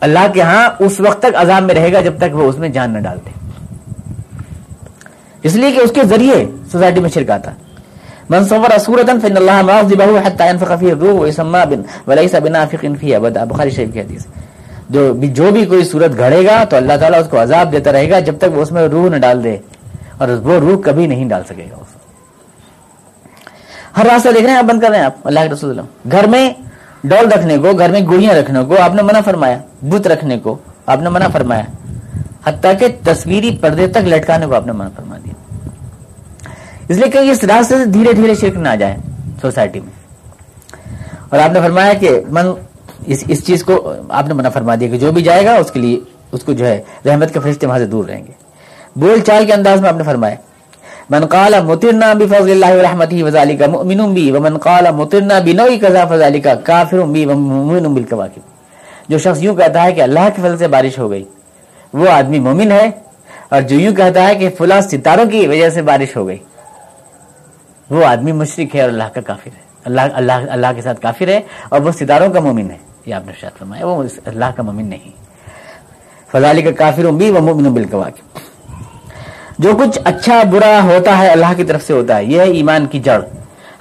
اللہ 0.06 0.26
کے 0.34 0.40
ہاں 0.42 0.68
اس 0.84 1.00
وقت 1.00 1.20
تک 1.22 1.36
عذاب 1.42 1.62
میں 1.62 1.74
رہے 1.74 1.92
گا 1.92 2.00
جب 2.00 2.18
تک 2.18 2.34
وہ 2.36 2.48
اس 2.48 2.58
میں 2.58 2.68
جان 2.68 2.90
نہ 2.92 2.98
ڈالتے 3.06 3.30
اس 5.42 5.54
لیے 5.54 5.70
کہ 5.72 5.80
اس 5.80 5.92
کے 5.94 6.04
ذریعے 6.08 6.44
سوسائٹی 6.72 7.00
میں 7.00 7.10
شرک 7.14 7.30
آتا۔ 7.30 7.50
منصور 8.30 8.78
صورتا 8.84 9.12
فن 9.22 9.36
اللہ 9.36 9.58
معذبه 9.66 10.22
حتى 10.26 10.46
ينفخ 10.50 10.70
فيه 10.80 10.92
الروح 10.92 11.18
ويسمى 11.20 11.60
بن 11.70 11.82
وليس 12.06 12.34
بنافق 12.46 12.82
فيه 13.00 13.16
ابدا 13.16 13.44
بخاری 13.50 13.70
شریف 13.76 13.92
کی 13.92 14.00
حدیث۔ 14.00 14.26
جو 14.90 15.02
بھی 15.20 15.28
جو 15.38 15.50
بھی 15.52 15.64
کوئی 15.66 15.84
صورت 15.84 16.18
گھڑے 16.18 16.44
گا 16.46 16.56
تو 16.70 16.76
اللہ 16.76 16.96
تعالیٰ 17.00 17.20
اس 17.20 17.28
کو 17.30 17.42
عذاب 17.42 17.72
دیتا 17.72 17.92
رہے 17.92 18.10
گا 18.10 18.18
جب 18.26 18.38
تک 18.40 18.56
وہ 18.56 18.62
اس 18.62 18.72
میں 18.72 18.86
روح 18.94 19.08
نہ 19.10 19.18
ڈال 19.26 19.44
دے 19.44 19.56
اور 20.18 20.28
وہ 20.48 20.58
روح 20.60 20.80
کبھی 20.84 21.06
نہیں 21.06 21.28
ڈال 21.28 21.42
سکے 21.48 21.66
گا۔ 21.70 21.76
اس 21.80 21.94
ہر 23.96 24.06
راستہ 24.06 24.28
دیکھ 24.28 24.42
رہے 24.42 24.50
ہیں، 24.50 24.58
آپ 24.58 24.64
بند 24.64 24.80
کر 24.80 24.88
رہے 24.88 24.98
ہیں 24.98 25.04
آپ۔ 25.04 25.14
اللہ 25.24 25.40
کے 25.40 25.48
رسول 25.48 25.70
اللہ۔ 25.70 26.12
گھر 26.12 26.26
میں 26.26 26.50
ڈول 27.04 27.32
رکھنے 27.32 27.58
کو، 27.58 27.72
گھر 27.78 27.90
میں 27.90 28.00
گوئیاں 28.00 28.34
رکھنے 28.34 28.64
کو 28.68 28.76
آپ 28.80 28.94
نے 28.94 29.02
منع 29.02 29.20
فرمایا، 29.24 29.58
بت 29.82 30.06
رکھنے 30.06 30.38
کو 30.38 30.58
آپ 30.86 31.00
نے 31.00 31.08
منع 31.08 31.28
فرمایا۔ 31.28 31.62
حتیٰ 32.44 32.72
کہ 32.78 32.86
تصویری 33.04 33.58
پردے 33.60 33.86
تک 33.86 33.96
لٹکانے 33.96 34.46
کو 34.46 34.54
آپ 34.54 34.66
نے 34.66 34.72
منع 34.72 34.88
فرما 34.96 35.18
دیا۔ 35.24 35.34
اس 36.88 36.96
لیے 36.96 37.10
کہ 37.10 37.18
اس 37.18 37.44
راستے 37.44 37.78
سے 37.78 37.84
دھیرے 37.84 38.12
دھیرے 38.12 38.34
شرک 38.34 38.56
نہ 38.56 38.68
آ 38.68 38.74
جائے 38.74 38.96
سوسائٹی 39.40 39.80
میں۔ 39.80 40.06
اور 41.28 41.38
آپ 41.38 41.50
نے 41.52 41.60
فرمایا 41.60 41.92
کہ 41.92 42.20
من 42.30 42.46
اس 43.06 43.24
اس 43.28 43.46
چیز 43.46 43.64
کو 43.64 43.92
آپ 44.08 44.28
نے 44.28 44.34
منع 44.34 44.48
فرما 44.48 44.74
دیا 44.74 44.88
کہ 44.88 44.98
جو 44.98 45.12
بھی 45.12 45.22
جائے 45.22 45.44
گا 45.44 45.54
اس 45.54 45.70
کے 45.70 45.80
لیے 45.80 46.00
اس 46.32 46.44
کو 46.44 46.52
جو 46.52 46.66
ہے 46.66 46.82
رحمت 47.06 47.34
کے 47.34 47.40
فرشتے 47.40 47.66
وہاں 47.66 47.78
سے 47.78 47.86
دور 47.86 48.04
رہیں 48.04 48.26
گے۔ 48.26 48.32
بول 48.96 49.20
چال 49.20 49.46
کے 49.46 49.52
انداز 49.52 49.80
میں 49.80 49.88
آپ 49.88 49.96
نے 49.96 50.04
فرمایا۔ 50.04 50.34
من 51.10 51.24
قال 51.24 51.54
مطرنا 51.64 52.12
بفضل 52.12 52.50
الله 52.52 52.76
ورحمته 52.78 53.18
وذلك 53.26 53.60
مؤمن 53.74 54.14
بي، 54.14 54.30
ومن 54.30 54.56
قال 54.58 54.84
مطرنا 54.92 55.38
بنوع 55.38 55.70
كذا 55.80 56.04
فذلك 56.04 56.46
كافر 56.64 57.02
بي، 57.12 57.24
ومؤمن 57.24 57.94
بالكواكب 57.94 58.44
جو 59.08 59.18
شخص 59.18 59.42
یوں 59.42 59.54
کہتا 59.54 59.82
ہے 59.82 59.92
کہ 59.92 60.00
اللہ 60.00 60.28
کے 60.34 60.42
فضل 60.42 60.56
سے 60.58 60.68
بارش 60.68 60.98
ہو 60.98 61.10
گئی، 61.10 61.24
وہ 61.94 62.08
آدمی 62.10 62.38
مومن 62.38 62.72
ہے، 62.72 62.90
اور 63.50 63.62
جو 63.62 63.76
یوں 63.80 63.94
کہتا 63.96 64.26
ہے 64.28 64.34
کہ 64.34 64.48
فلاں 64.58 64.80
ستاروں 64.80 65.26
کی 65.30 65.46
وجہ 65.46 65.68
سے 65.70 65.82
بارش 65.82 66.16
ہو 66.16 66.26
گئی، 66.26 66.38
وہ 67.90 68.04
آدمی 68.04 68.32
مشرک 68.32 68.76
ہے 68.76 68.80
اور 68.80 68.90
اللہ 68.90 69.08
کا 69.14 69.20
کافر 69.20 69.52
ہے۔ 69.56 69.62
اللہ 69.84 70.00
اللہ 70.20 70.50
اللہ 70.56 70.72
کے 70.76 70.82
ساتھ 70.82 71.00
کافر 71.00 71.28
ہے 71.28 71.40
اور 71.68 71.80
وہ 71.80 71.92
ستاروں 71.92 72.32
کا 72.32 72.40
مومن 72.40 72.70
ہے۔ 72.70 72.78
یہ 73.06 73.14
آپ 73.14 73.26
نے 73.26 73.32
شاید 73.40 73.58
فرمایا، 73.58 73.86
وہ 73.86 74.02
اللہ 74.24 74.50
کا 74.56 74.62
مومن 74.62 74.86
نہیں۔ 74.86 75.12
فضالی 76.32 76.62
کا 76.62 76.72
کافر 76.78 77.04
بھی 77.20 77.30
وہ 77.30 77.40
مومن 77.40 77.72
بالکواکب۔ 77.72 78.45
جو 79.58 79.70
کچھ 79.78 79.98
اچھا 80.04 80.42
برا 80.50 80.80
ہوتا 80.82 81.18
ہے 81.18 81.28
اللہ 81.28 81.52
کی 81.56 81.64
طرف 81.64 81.86
سے 81.86 81.92
ہوتا 81.92 82.16
ہے، 82.16 82.24
یہ 82.24 82.40
ہے 82.40 82.50
ایمان 82.50 82.86
کی 82.86 82.98
جڑ۔ 83.00 83.20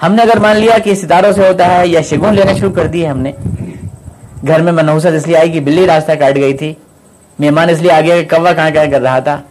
ہم 0.04 0.14
نے 0.14 0.22
اگر 0.22 0.40
مان 0.40 0.58
لیا 0.58 0.78
کہ 0.78 0.96
ستاروں 0.96 1.32
سے 1.32 1.48
ہوتا 1.48 1.66
ہے 1.74 1.88
یا 1.88 2.02
شگون 2.02 2.36
لینا 2.36 2.54
شروع 2.54 2.72
کر 2.72 2.88
دی 2.88 3.10
ہم 3.10 3.20
نے، 3.20 3.32
گھر 4.48 4.62
میں 4.62 4.72
منحوست 4.72 5.14
اس 5.16 5.28
لیے 5.28 5.38
آئی 5.38 5.52
کہ 5.52 5.60
بلی 5.60 5.88
راستہ 5.88 6.12
کاٹ 6.12 6.36
گئی 6.36 6.54
تھی، 6.54 6.74
مہمان 7.40 7.70
اس 7.70 7.82
لیے 7.82 7.92
آگے 7.92 8.24
کوا 8.30 8.54
کہاں 8.54 8.70
کہاں 8.70 8.86
کر 8.92 9.02
رہا 9.02 9.20
تھا، 9.20 9.42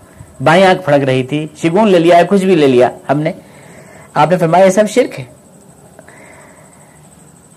بائیں 0.45 0.65
آنکھ 0.67 0.83
پھڑک 0.83 1.05
رہی 1.05 1.23
تھی، 1.23 1.47
شگون 1.63 1.91
لے 1.91 1.99
لیا، 1.99 2.23
کچھ 2.29 2.45
بھی 2.45 2.55
لے 2.55 2.67
لیا 2.67 2.89
ہم 3.11 3.21
نے۔ 3.21 3.33
آپ 4.15 4.31
نے 4.31 4.37
فرمایا 4.37 4.65
یہ 4.65 4.71
سب 4.71 4.89
شرک 4.89 5.19
ہے۔ 5.21 5.25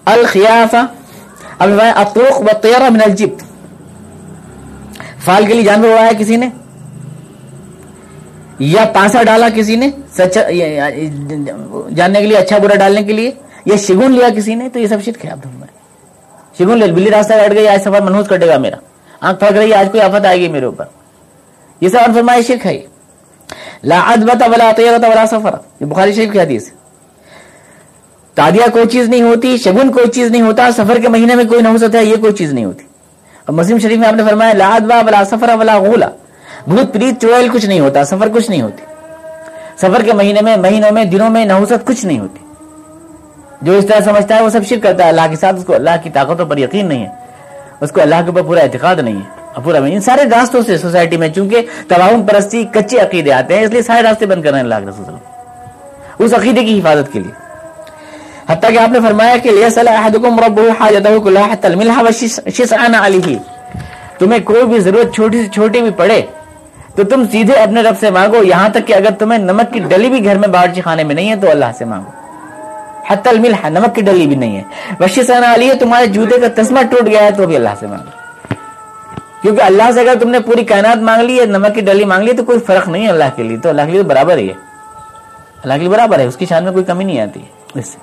الخیافہ 0.05 0.85
اب 1.59 1.69
اطوق 1.95 2.41
و 2.41 2.67
من 2.89 3.01
الجبت۔ 3.05 3.43
فال 5.25 5.45
کے 5.45 5.53
لیے 5.53 5.63
جانور 5.63 5.89
اڑایا 5.89 6.11
کسی 6.17 6.35
نے؟ 6.35 6.49
یا 8.59 8.85
پانسا 8.93 9.23
ڈالا 9.23 9.49
کسی 9.55 9.75
نے؟ 9.75 9.89
جاننے 11.95 12.21
کے 12.21 12.27
لیے 12.27 12.37
اچھا 12.37 12.57
برا 12.57 12.75
ڈالنے 12.75 13.03
کے 13.03 13.13
لیے؟ 13.13 13.31
یا 13.65 13.75
شگون 13.77 14.11
لیا 14.11 14.29
کسی 14.29 14.55
نے؟ 14.55 14.69
تو 14.69 14.79
یہ 14.79 14.87
سب 14.87 14.97
شرک 15.05 15.25
ہے 15.25 15.29
آپ 15.29 15.37
شگون 16.57 16.77
لے 16.77 16.91
بلی 16.91 17.11
راستہ 17.11 17.33
کٹ 17.33 17.55
گئی، 17.55 17.67
آج 17.67 17.81
سفر 17.81 18.01
منحوس 18.01 18.27
کٹے 18.27 18.47
گا 18.47 18.57
میرا۔ 18.57 18.75
آنکھ 19.21 19.39
پھڑک 19.39 19.53
رہی 19.53 19.69
ہے، 19.69 19.75
آج 19.75 19.87
کوئی 19.91 20.03
آفت 20.03 20.25
آئے 20.25 20.39
گی 20.39 20.47
میرے 20.47 20.65
اوپر۔ 20.65 20.85
یہ 21.81 21.89
سب 21.89 21.97
فرمایا 22.15 22.41
شرک 22.47 22.65
ہے۔ 22.65 22.81
لا 23.83 23.99
ادبت 23.99 24.41
ولا 24.41 24.71
طیرت 24.77 25.03
ولا 25.03 25.25
سفر۔ 25.27 25.55
یہ 25.79 25.85
بخاری 25.85 26.13
شریف 26.13 26.31
کی 26.31 26.39
حدیث 26.39 26.69
تادیا 28.35 28.65
کوئی 28.73 28.85
چیز 28.85 29.09
نہیں 29.09 29.21
ہوتی، 29.21 29.57
شگون 29.57 29.91
کوئی 29.91 30.07
چیز 30.07 30.31
نہیں 30.31 30.41
ہوتا، 30.41 30.71
سفر 30.71 30.97
کے 31.01 31.07
مہینے 31.07 31.35
میں 31.35 31.45
کوئی 31.45 31.61
نحوست 31.61 31.95
ہے 31.95 32.05
یہ 32.05 32.15
کوئی 32.15 32.33
چیز 32.33 32.53
نہیں 32.53 32.65
ہوتی۔ 32.65 32.83
اور 33.45 33.53
مسلم 33.53 33.79
شریف 33.79 33.97
میں 33.97 34.07
آپ 34.07 34.13
نے 34.13 34.23
فرمایا، 34.23 34.53
لا 34.53 34.75
ادبا 34.75 34.99
ولا 34.99 35.23
سفر 35.25 35.49
ولا 35.59 35.77
غولا 35.77 36.09
بھوت 36.67 36.93
پریت 36.93 37.21
چڑیل 37.21 37.49
کچھ 37.53 37.65
نہیں 37.65 37.79
ہوتا، 37.79 38.05
سفر 38.05 38.29
کچھ 38.33 38.49
نہیں 38.49 38.61
ہوتی۔ 38.61 38.83
سفر 39.77 40.01
کے 40.03 40.13
مہینے 40.13 40.41
میں، 40.41 40.57
مہینوں 40.57 40.91
میں، 40.91 41.05
دنوں 41.05 41.29
میں 41.29 41.45
نحوست 41.45 41.85
کچھ 41.85 42.05
نہیں 42.05 42.19
ہوتی۔ 42.19 42.39
جو 43.61 43.77
اس 43.77 43.85
طرح 43.85 43.99
سمجھتا 43.99 44.35
ہے، 44.35 44.41
وہ 44.41 44.49
سب 44.49 44.59
شرک 44.65 44.83
کرتا 44.83 45.03
ہے۔ 45.03 45.09
اللہ 45.09 45.21
کے 45.29 45.35
ساتھ 45.35 45.55
اس 45.55 45.63
کو 45.65 45.75
اللہ 45.75 45.89
کی 46.03 46.09
طاقتوں 46.09 46.45
پر 46.45 46.57
یقین 46.57 46.85
نہیں 46.85 47.05
ہے۔ 47.05 47.09
اس 47.81 47.91
کو 47.91 48.01
اللہ 48.01 48.15
کے 48.15 48.27
اوپر 48.27 48.41
پورا 48.41 48.59
اعتقاد 48.59 48.95
نہیں 48.95 49.15
ہے۔ 49.15 49.37
پورا 49.63 49.77
ان 49.77 50.01
سارے 50.01 50.21
راستوں 50.21 50.61
سے 50.61 50.77
سوسائٹی 50.77 51.17
میں، 51.17 51.29
چونکہ 51.29 51.65
تعاون 51.87 52.25
پرستی 52.25 52.65
کچے 52.73 52.99
عقیدے 52.99 53.33
آتے 53.33 53.55
ہیں، 53.55 53.63
اس 53.63 53.71
لیے 53.71 53.81
سارے 53.81 54.01
راستے 54.01 54.25
بند 54.25 54.43
کر 54.43 54.49
رہے 54.49 54.57
ہیں۔ 54.57 54.63
اللہ 54.63 54.75
کے 54.75 54.89
رسول 54.89 55.15
اس 56.19 56.33
عقیدے 56.33 56.65
کی 56.65 56.79
حفاظت 56.79 57.13
کے 57.13 57.19
لیے۔ 57.19 57.31
حتیٰ 58.53 58.69
کہ 58.69 58.77
آپ 58.77 58.89
نے 58.89 58.99
فرمایا 58.99 59.37
کہ 59.37 59.49
احدکم 59.87 60.39
ربہ 60.39 60.61
حاجتہ 60.79 61.19
کلہ 61.23 61.39
علیہ۔ 63.01 63.37
تمہیں 64.19 64.39
کوئی 64.43 64.65
بھی 64.65 64.79
ضرورت 64.79 65.15
چھوٹی 65.15 65.43
سے 65.43 65.49
چھوٹی 65.49 65.81
بھی 65.81 65.89
پڑے 65.89 66.21
تو 66.97 67.03
تم 67.03 67.23
سیدھے 67.31 67.53
اپنے 67.53 67.81
رب 67.81 67.93
سے 67.99 68.09
مانگو، 68.09 68.43
یہاں 68.43 68.69
تک 68.69 68.87
کہ 68.87 68.93
اگر 68.93 69.09
تمہیں 69.19 69.39
نمک 69.39 69.73
کی 69.73 69.79
ڈلی 69.79 70.09
بھی 70.09 70.23
گھر 70.23 70.37
میں 70.37 70.47
باورچی 70.47 70.81
خانے 70.81 71.03
میں 71.03 71.15
نہیں 71.15 71.29
ہے 71.29 71.35
تو 71.35 71.51
اللہ 71.51 71.65
سے 71.77 71.85
مانگو۔ 71.85 72.11
حت 73.09 73.27
المل 73.27 73.53
ہے 73.63 73.69
نمک 73.69 73.95
کی 73.95 74.01
ڈلی 74.01 74.27
بھی 74.27 74.35
نہیں 74.35 74.57
ہے۔ 74.57 74.63
وشی 74.99 75.23
سنا 75.23 75.53
علی 75.53 75.69
ہے 75.69 75.75
تمہارے 75.75 76.05
جوتے 76.05 76.39
کا 76.39 76.47
تسمہ 76.55 76.79
ٹوٹ 76.89 77.05
گیا 77.05 77.23
ہے 77.23 77.31
تو 77.31 77.47
بھی 77.47 77.55
اللہ 77.55 77.69
سے 77.79 77.87
مانگو۔ 77.87 78.05
کیونکہ 79.41 79.61
اللہ 79.61 79.91
سے 79.93 80.01
اگر 80.01 80.13
تم 80.19 80.29
نے 80.29 80.39
پوری 80.39 80.63
کائنات 80.65 80.97
مانگ 80.97 81.21
لی 81.21 81.39
ہے، 81.39 81.45
نمک 81.45 81.75
کی 81.75 81.81
ڈلی 81.81 82.05
مانگ 82.05 82.23
لی، 82.23 82.33
تو 82.33 82.43
کوئی 82.43 82.59
فرق 82.59 82.89
نہیں 82.89 83.05
ہے 83.05 83.09
اللہ 83.09 83.23
کے 83.35 83.43
لیے۔ 83.43 83.57
تو 83.57 83.69
اللہ 83.69 83.81
کے 83.81 83.91
لیے 83.91 84.03
برابر 84.03 84.37
ہی 84.37 84.47
ہے۔ 84.47 84.53
اللہ 85.63 85.73
کے 85.73 85.79
لیے 85.79 85.89
برابر 85.89 86.19
ہے، 86.19 86.25
اس 86.25 86.37
کی 86.37 86.45
شان 86.45 86.63
میں 86.63 86.71
کوئی 86.71 86.85
کمی 86.85 87.03
نہیں 87.03 87.19
آتی۔ 87.19 87.39
اس 87.75 87.87
سے۔ 87.87 87.97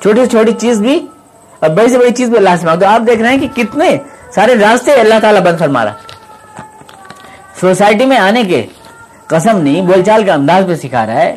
چھوٹی 0.00 0.24
سے 0.24 0.26
چھوٹی 0.26 0.52
چیز 0.52 0.80
بھی 0.80 1.06
اور 1.60 1.70
بڑی 1.70 1.88
سے 1.88 1.98
بڑی 1.98 2.10
چیز 2.10 2.28
بھی 2.28 2.38
اللہ 2.38 2.50
سے 2.60 2.66
مانگو۔ 2.66 2.80
تو 2.80 2.86
آپ 2.86 3.00
دیکھ 3.06 3.20
رہے 3.20 3.28
ہیں 3.28 3.38
کہ 3.38 3.64
کتنے 3.64 3.98
سارے 4.34 4.54
راستے 4.54 4.92
اللہ 4.92 5.14
تعالیٰ 5.22 5.40
بند 5.40 5.58
فرما 5.58 5.84
رہا 5.84 5.92
سوسائٹی 7.60 8.06
میں 8.06 8.16
آنے 8.16 8.44
کے 8.44 8.66
قسم 9.26 9.58
نہیں، 9.58 9.82
بول 9.82 10.02
چال 10.02 10.24
کا 10.24 10.34
انداز 10.34 10.64
بھی 10.64 10.76
سکھا 10.76 11.06
رہا 11.06 11.20
ہے 11.20 11.36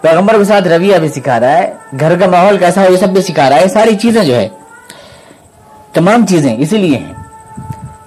پیغمبر 0.00 0.38
کے 0.38 0.44
ساتھ 0.44 0.68
رویہ 0.68 0.98
بھی 0.98 1.08
سکھا 1.08 1.40
رہا 1.40 1.58
ہے، 1.58 1.74
گھر 2.00 2.18
کا 2.18 2.26
ماحول 2.26 2.58
کیسا 2.58 2.82
ہو 2.82 2.92
یہ 2.92 2.96
سب 2.96 3.08
بھی 3.08 3.22
سکھا 3.22 3.50
رہا 3.50 3.56
ہے 3.56 3.68
ساری 3.68 3.96
چیزیں 3.96 4.24
جو 4.24 4.34
ہے، 4.34 4.48
تمام 5.92 6.26
چیزیں 6.26 6.56
اسی 6.58 6.78
لیے 6.78 6.98
ہیں 6.98 7.12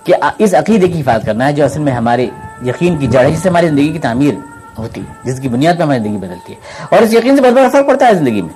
کہ 0.03 0.13
اس 0.37 0.53
عقیدے 0.53 0.87
کی 0.87 1.01
حفاظت 1.01 1.25
کرنا 1.25 1.47
ہے 1.47 1.53
جو 1.53 1.65
اصل 1.65 1.79
میں 1.79 1.93
ہمارے 1.93 2.27
یقین 2.65 2.97
کی 2.97 3.07
جڑ 3.07 3.25
ہے، 3.25 3.31
جس 3.31 3.39
سے 3.39 3.49
ہماری 3.49 3.67
زندگی 3.67 3.87
کی 3.87 3.99
تعمیر 3.99 4.33
ہوتی 4.77 5.01
ہے، 5.01 5.13
جس 5.23 5.39
کی 5.39 5.47
بنیاد 5.47 5.73
پہ 5.77 5.83
ہماری 5.83 5.99
زندگی 5.99 6.17
بدلتی 6.17 6.53
ہے۔ 6.53 6.57
اور 6.89 7.01
اس 7.01 7.13
یقین 7.13 7.35
سے 7.35 7.41
بہت 7.41 7.53
بڑا 7.53 7.69
فرق 7.69 7.87
پڑتا 7.87 8.07
ہے 8.07 8.13
زندگی 8.13 8.41
میں۔ 8.41 8.53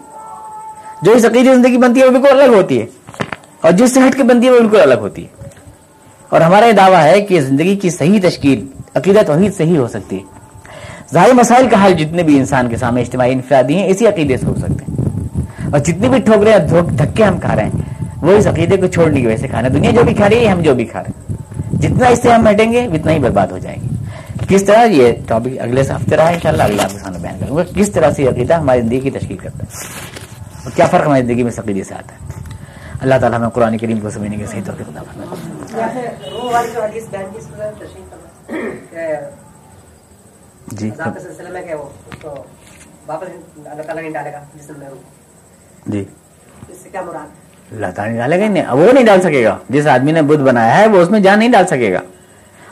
جو 1.02 1.12
اس 1.12 1.26
عقیدے 1.26 1.56
زندگی 1.56 1.78
بنتی 1.78 2.00
ہے، 2.00 2.06
وہ 2.06 2.12
بالکل 2.12 2.42
الگ 2.42 2.56
ہوتی 2.56 2.82
ہے۔ 2.82 2.86
اور 3.62 3.72
جس 3.72 3.94
سے 3.94 4.00
ہٹ 4.00 4.16
کے 4.16 4.24
بنتی 4.24 4.48
ہے، 4.48 4.52
وہ 4.52 4.60
بالکل 4.60 4.82
الگ 4.82 4.94
ہوتی 4.94 5.26
ہے۔ 5.26 5.41
اور 6.32 6.42
ہمارا 6.42 6.66
یہ 6.66 6.72
دعویٰ 6.72 7.04
ہے 7.04 7.22
کہ 7.22 7.42
زندگی 7.42 7.76
کی 7.76 7.90
صحیح 7.90 8.20
تشکیل 8.24 8.68
عقیدہ 8.96 9.20
توحید 9.28 9.56
سے 9.56 9.64
ہی 9.64 9.78
ہو 9.78 9.88
سکتی 9.88 10.18
ہے۔ 10.18 10.24
ظاہر 11.14 11.34
مسائل 11.34 11.70
کا 11.70 11.86
حل 11.86 11.94
جتنے 11.94 12.24
بھی 12.24 12.38
انسان 12.38 12.70
کے 12.70 12.78
سامنے 12.78 13.02
اجتماعی 13.02 13.32
انفرادی 13.32 13.76
ہیں، 13.76 13.88
اسی 13.88 14.08
عقیدے 14.08 14.38
سے 14.38 14.46
ہو 14.46 14.56
سکتے 14.56 14.86
ہیں۔ 14.90 14.96
اور 15.72 15.80
جتنی 15.80 16.10
بھی 16.10 16.20
ٹھوکرے 16.20 16.52
دھکے 16.98 17.24
ہم 17.24 17.38
کھا 17.38 17.56
رہے 17.56 17.64
ہیں، 17.64 18.06
وہ 18.22 18.32
اس 18.32 18.48
عقیدے 18.48 18.78
کو 18.78 18.88
چھوڑنے 18.88 19.22
کی 19.22 19.28
وجہ 19.28 19.38
سے 19.38 19.48
کھا 19.48 19.62
رہے 19.62 19.70
ہیں 19.70 19.76
دنیا 19.76 19.92
جو 19.92 20.04
بھی 20.04 20.14
کھا 20.14 20.30
رہی 20.30 20.40
ہے، 20.40 20.48
ہم 20.48 20.62
جو 20.62 20.76
بھی 20.76 20.86
کھا 20.86 21.04
رہے 21.04 21.10
ہیں۔ 21.10 21.38
جتنا 21.82 22.08
اس 22.08 22.22
سے 22.22 22.32
ہم 22.32 22.48
ہٹیں 22.48 22.72
گے، 22.72 22.86
اتنا 22.86 23.12
ہی 23.12 23.20
برباد 23.20 23.48
ہو 23.48 23.58
جائیں 23.58 23.78
گے۔ 23.82 23.96
کس 24.50 24.64
طرح؟ 24.64 24.84
یہ 24.84 25.14
ٹاپک 25.28 25.60
اگلے 25.60 25.82
ہفتے 25.82 26.18
رہا 26.18 26.30
ہے 26.30 26.34
ان 26.34 26.40
شاء 26.44 26.50
اللہ 26.50 26.64
آپ 26.64 26.92
کے 26.92 27.00
سامنے 27.00 27.20
بیان 27.20 27.36
کروں 27.40 27.58
گا۔ 27.58 27.64
کس 27.76 27.92
طرح 27.92 28.12
سے 28.12 28.24
یہ 28.24 28.30
عقیدہ 28.30 28.54
ہماری 28.54 28.82
زندگی 28.82 29.00
کی 29.00 29.12
تشکیل 29.12 29.38
کرتا 29.38 29.58
ہے؟ 29.58 29.76
اور 30.64 30.72
کیا 30.72 30.86
فرق 30.86 31.06
ہماری 31.06 31.22
زندگی 31.22 31.44
میں 31.44 31.52
عقیدے 31.58 31.84
سے 31.84 31.94
آتا 31.94 32.14
ہے؟ 32.16 32.32
اللہ 33.02 33.16
تعالیٰ 33.22 33.40
ہمیں 33.40 33.50
قرآن 33.50 33.78
کریم 33.78 34.00
کو 34.00 34.10
سمجھنے 34.10 34.38
کے 34.38 34.46
صحیح 34.46 34.62
طور 34.66 34.82
جی۔ 40.76 40.90
جی۔ 45.88 46.04
اللہ 47.72 47.86
تعالیٰ 47.96 48.18
ڈالے 48.18 48.40
گا 48.40 48.48
نہیں 48.48 48.68
وہ 48.68 48.92
نہیں 48.92 49.06
ڈال 49.06 49.22
سکے 49.22 49.46
گا۔ 49.46 49.58
جس 49.70 49.88
آدمی 49.88 50.12
نے 50.12 50.22
بدھ 50.22 50.42
بنایا 50.42 50.78
ہے 50.78 50.88
وہ 50.88 50.98
اس 50.98 51.12
میں 51.12 51.20
جان 51.20 51.40
نہیں 51.40 51.52
ڈال 51.52 51.68
سکے 51.68 51.94
گا۔ 51.94 52.00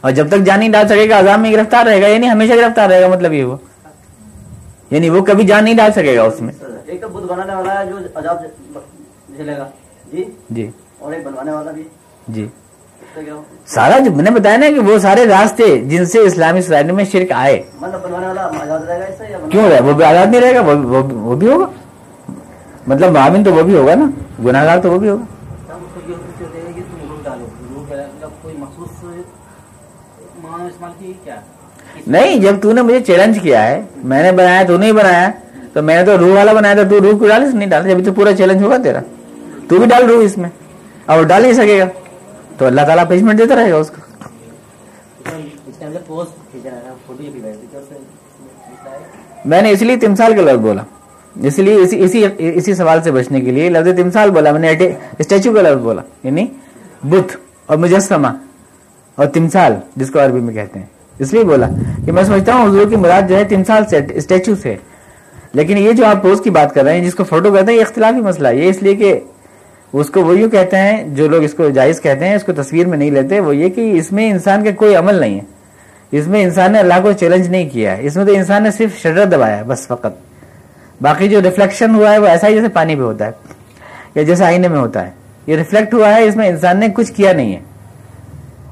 اور 0.02 0.12
جب 0.12 0.28
تک 0.28 0.46
جان 0.46 0.60
نہیں 0.60 0.72
ڈال 0.72 0.88
سکے 0.88 1.10
گا 1.10 1.20
عذاب 1.20 1.40
میں 1.40 1.52
گرفتار 1.52 1.86
رہے 1.86 2.02
گا 2.02 2.08
یعنی 2.08 2.30
ہمیشہ 2.30 2.54
گرفتار 2.54 2.90
رہے 2.90 3.02
گا 3.02 3.08
مطلب 3.08 3.34
یہ 3.34 3.44
وہ 3.44 3.58
یعنی 4.92 5.10
وہ 5.10 5.26
کبھی 5.26 5.48
جان 5.48 5.64
نہیں 5.64 5.76
ڈال 5.76 5.92
سکے 5.92 6.18
گا 6.18 6.24
اس 6.24 6.42
میں۔ 6.42 6.54
ایک 6.86 7.02
تو 7.02 7.08
بدھ 7.08 7.26
بنانے 7.26 7.56
والا 7.56 7.82
ہے 7.82 7.86
جو 7.86 7.98
عذاب 8.16 8.38
جھیلے 9.36 9.58
گا۔ 9.58 9.70
جی؟ 10.12 10.24
جی۔ 10.50 10.72
اور 11.00 11.14
ایک 11.14 11.26
بنوانے 11.26 11.52
والا 11.52 11.72
بھی۔ 11.72 11.88
جی۔ 12.28 12.48
سارا 13.66 14.00
جو 14.00 14.12
میں 14.12 14.24
نے 14.24 14.32
بتایا 14.32 14.58
نا 14.58 14.66
کہ 14.70 14.80
وہ 14.80 15.00
سارے 15.00 15.26
راستے 15.26 15.78
جن 15.80 16.06
سے 16.06 16.20
اسلامی 16.20 16.62
سوسائٹی 16.62 16.92
میں 16.92 17.06
شرک 17.06 17.32
آئے۔ 17.32 17.64
مطلب 17.82 19.52
کیوں 19.52 19.70
رہے 19.70 19.82
وہ 19.82 19.94
بھی 19.94 20.04
آزاد 20.04 20.26
نہیں 20.26 20.42
رہے 20.42 20.56
گا؟ 20.56 20.62
وہ 21.12 21.36
بھی 21.36 21.48
ہوگا؟ 21.48 21.66
مطلب 22.88 23.12
معاون 23.12 23.44
تو 23.44 23.54
وہ 23.54 23.64
بھی 23.64 23.76
ہوگا 23.76 23.96
نا؟ 23.96 24.10
گناہ 24.46 24.66
گار 24.66 24.78
تو 24.80 24.92
وہ 24.92 24.98
بھی 24.98 25.10
ہوگا۔ 25.10 25.24
نہیں 32.08 32.36
جب 32.36 32.56
تو 32.62 32.74
نے 32.74 32.82
مجھے 32.82 33.00
چیلنج 33.00 33.40
کیا 33.40 33.68
ہے 33.68 33.82
میں 33.96 34.24
نے 34.24 34.32
بنایا 34.32 34.64
تو 34.68 34.78
نہیں 34.78 34.92
بنایا۔ 34.92 35.30
تو 35.74 35.82
میں 35.82 35.96
نے 35.96 36.06
تو 36.06 36.18
روح 36.18 36.36
والا 36.36 36.54
بنایا 36.54 36.74
تھا 36.74 36.84
تو 36.84 37.02
روح 37.02 37.20
کو 37.20 37.28
ڈال 37.28 37.50
نہیں 37.54 37.70
ڈالا 37.70 37.90
جب 37.90 38.06
تو 38.06 38.14
پورا 38.14 38.34
چیلنج 38.34 38.64
ہوگا 38.64 38.78
تیرا۔ 38.78 39.00
تو 39.68 39.78
بھی 39.78 39.86
ڈال 39.86 40.06
روح 40.10 40.24
اس 40.24 40.38
میں 40.38 40.50
اور 41.06 41.24
ڈال 41.24 41.42
نہیں 41.42 41.54
سکے 41.54 41.80
گا۔ 41.80 41.86
تو 42.60 42.66
اللہ 42.66 42.82
تعالیٰ 42.82 43.08
پنشمنٹ 43.08 43.40
دیتا 43.40 43.56
رہے 43.56 43.72
گا 43.72 43.76
اس 43.76 43.92
کا 43.92 44.02
میں 49.46 49.62
نے 49.62 49.70
اس 49.72 49.82
لیے 49.82 49.98
تمسال 49.98 50.36
کا 50.36 50.42
لفظ 50.42 50.60
بولا۔ 50.60 50.82
اس 51.44 51.60
لیے 51.60 51.76
اسی 51.76 52.04
اسی 52.04 52.26
اسی 52.38 52.74
سوال 52.76 53.02
سے 53.02 53.12
بچنے 53.12 53.42
کے 53.42 53.52
لیے 53.52 53.70
لفظ 53.70 53.88
تمسال 53.98 54.30
بولا۔ 54.30 54.52
میں 54.52 54.60
نے 54.60 54.90
اسٹیچو 55.20 55.54
کا 55.54 55.62
لفظ 55.62 55.82
بولا۔ 55.82 56.02
یعنی 56.24 56.46
بت 57.04 57.38
اور 57.66 57.78
مجسمہ 57.78 58.28
اور 59.16 59.26
تمسال 59.26 59.74
جس 59.96 60.12
کو 60.12 60.20
عربی 60.20 60.40
میں 60.40 60.54
کہتے 60.54 60.80
ہیں۔ 60.80 60.86
اس 61.20 61.34
لیے 61.34 61.44
بولا 61.44 61.68
کہ 62.06 62.12
میں 62.12 62.24
سمجھتا 62.24 62.54
ہوں 62.54 62.68
حضور 62.68 62.90
کی 62.90 62.96
مراد 62.96 63.30
جو 63.30 63.38
ہے 63.38 63.44
تمسال 63.44 63.86
سے 63.90 64.00
اسٹیچو 64.14 64.56
سے۔ 64.56 64.76
لیکن 65.54 65.78
یہ 65.78 65.92
جو 65.92 66.06
آپ 66.06 66.22
پوز 66.22 66.42
کی 66.42 66.50
بات 66.50 66.74
کر 66.74 66.84
رہے 66.84 66.98
ہیں 66.98 67.06
جس 67.06 67.16
کو 67.16 67.24
فوٹو 67.24 67.52
کہتے 67.52 67.72
ہیں 67.72 67.80
یہ 67.80 67.82
اختلافی 67.82 68.22
مسئلہ 68.22 68.48
یہ 68.48 68.70
اس 68.70 68.84
لیے 68.84 68.96
کہ 68.96 69.20
اس 69.94 70.10
کو 70.10 70.26
وہ 70.26 70.40
یوں 70.40 70.50
کہتے 70.50 70.78
ہیں، 70.78 71.04
جو 71.08 71.28
لوگ 71.28 71.44
اس 71.44 71.54
کو 71.54 71.70
جائز 71.70 72.02
کہتے 72.02 72.26
ہیں، 72.26 72.36
اس 72.36 72.44
کو 72.44 72.54
تصویر 72.54 72.88
میں 72.88 72.98
نہیں 72.98 73.12
لیتے، 73.12 73.40
وہ 73.40 73.56
یہ 73.56 73.70
کہ 73.70 73.92
اس 73.94 74.12
میں 74.12 74.30
انسان 74.30 74.64
کا 74.64 74.70
کوئی 74.72 74.96
عمل 74.96 75.16
نہیں 75.16 75.36
ہے۔ 75.36 75.60
اس 76.12 76.28
میں 76.28 76.44
انسان 76.44 76.72
نے 76.72 76.80
اللہ 76.80 76.94
کو 77.04 77.12
چیلنج 77.12 77.48
نہیں 77.48 77.70
کیا 77.70 77.98
ہے۔ 77.98 78.06
اس 78.06 78.16
میں 78.16 78.26
تو 78.26 78.34
انسان 78.34 78.64
نے 78.64 78.72
صرف 78.72 78.98
شٹر 78.98 79.26
دبایا 79.26 79.58
ہے، 79.58 79.64
بس 79.64 79.88
فقط۔ 79.88 80.18
باقی 81.02 81.30
جو 81.30 81.42
ریفلیکشن 81.42 81.96
ہوا 81.96 82.12
ہے، 82.12 82.18
وہ 82.18 82.28
ایسا 82.28 82.48
ہی 82.48 82.54
جیسے 82.54 82.68
پانی 82.68 82.96
پہ 82.96 83.02
ہوتا 83.02 83.26
ہے، 83.26 83.32
یا 84.16 84.24
جیسے 84.24 84.46
آئینے 84.46 84.68
میں 84.68 84.80
ہوتا 84.80 85.06
ہے۔ 85.06 85.12
یہ 85.48 85.56
ریفلیکٹ 85.56 85.94
ہوا 85.94 86.16
ہے، 86.16 86.24
اس 86.24 86.36
میں 86.36 86.48
انسان 86.48 86.78
نے 86.78 86.88
کچھ 86.94 87.14
کیا 87.14 87.34
نہیں 87.34 87.54
ہے۔ 87.54 87.60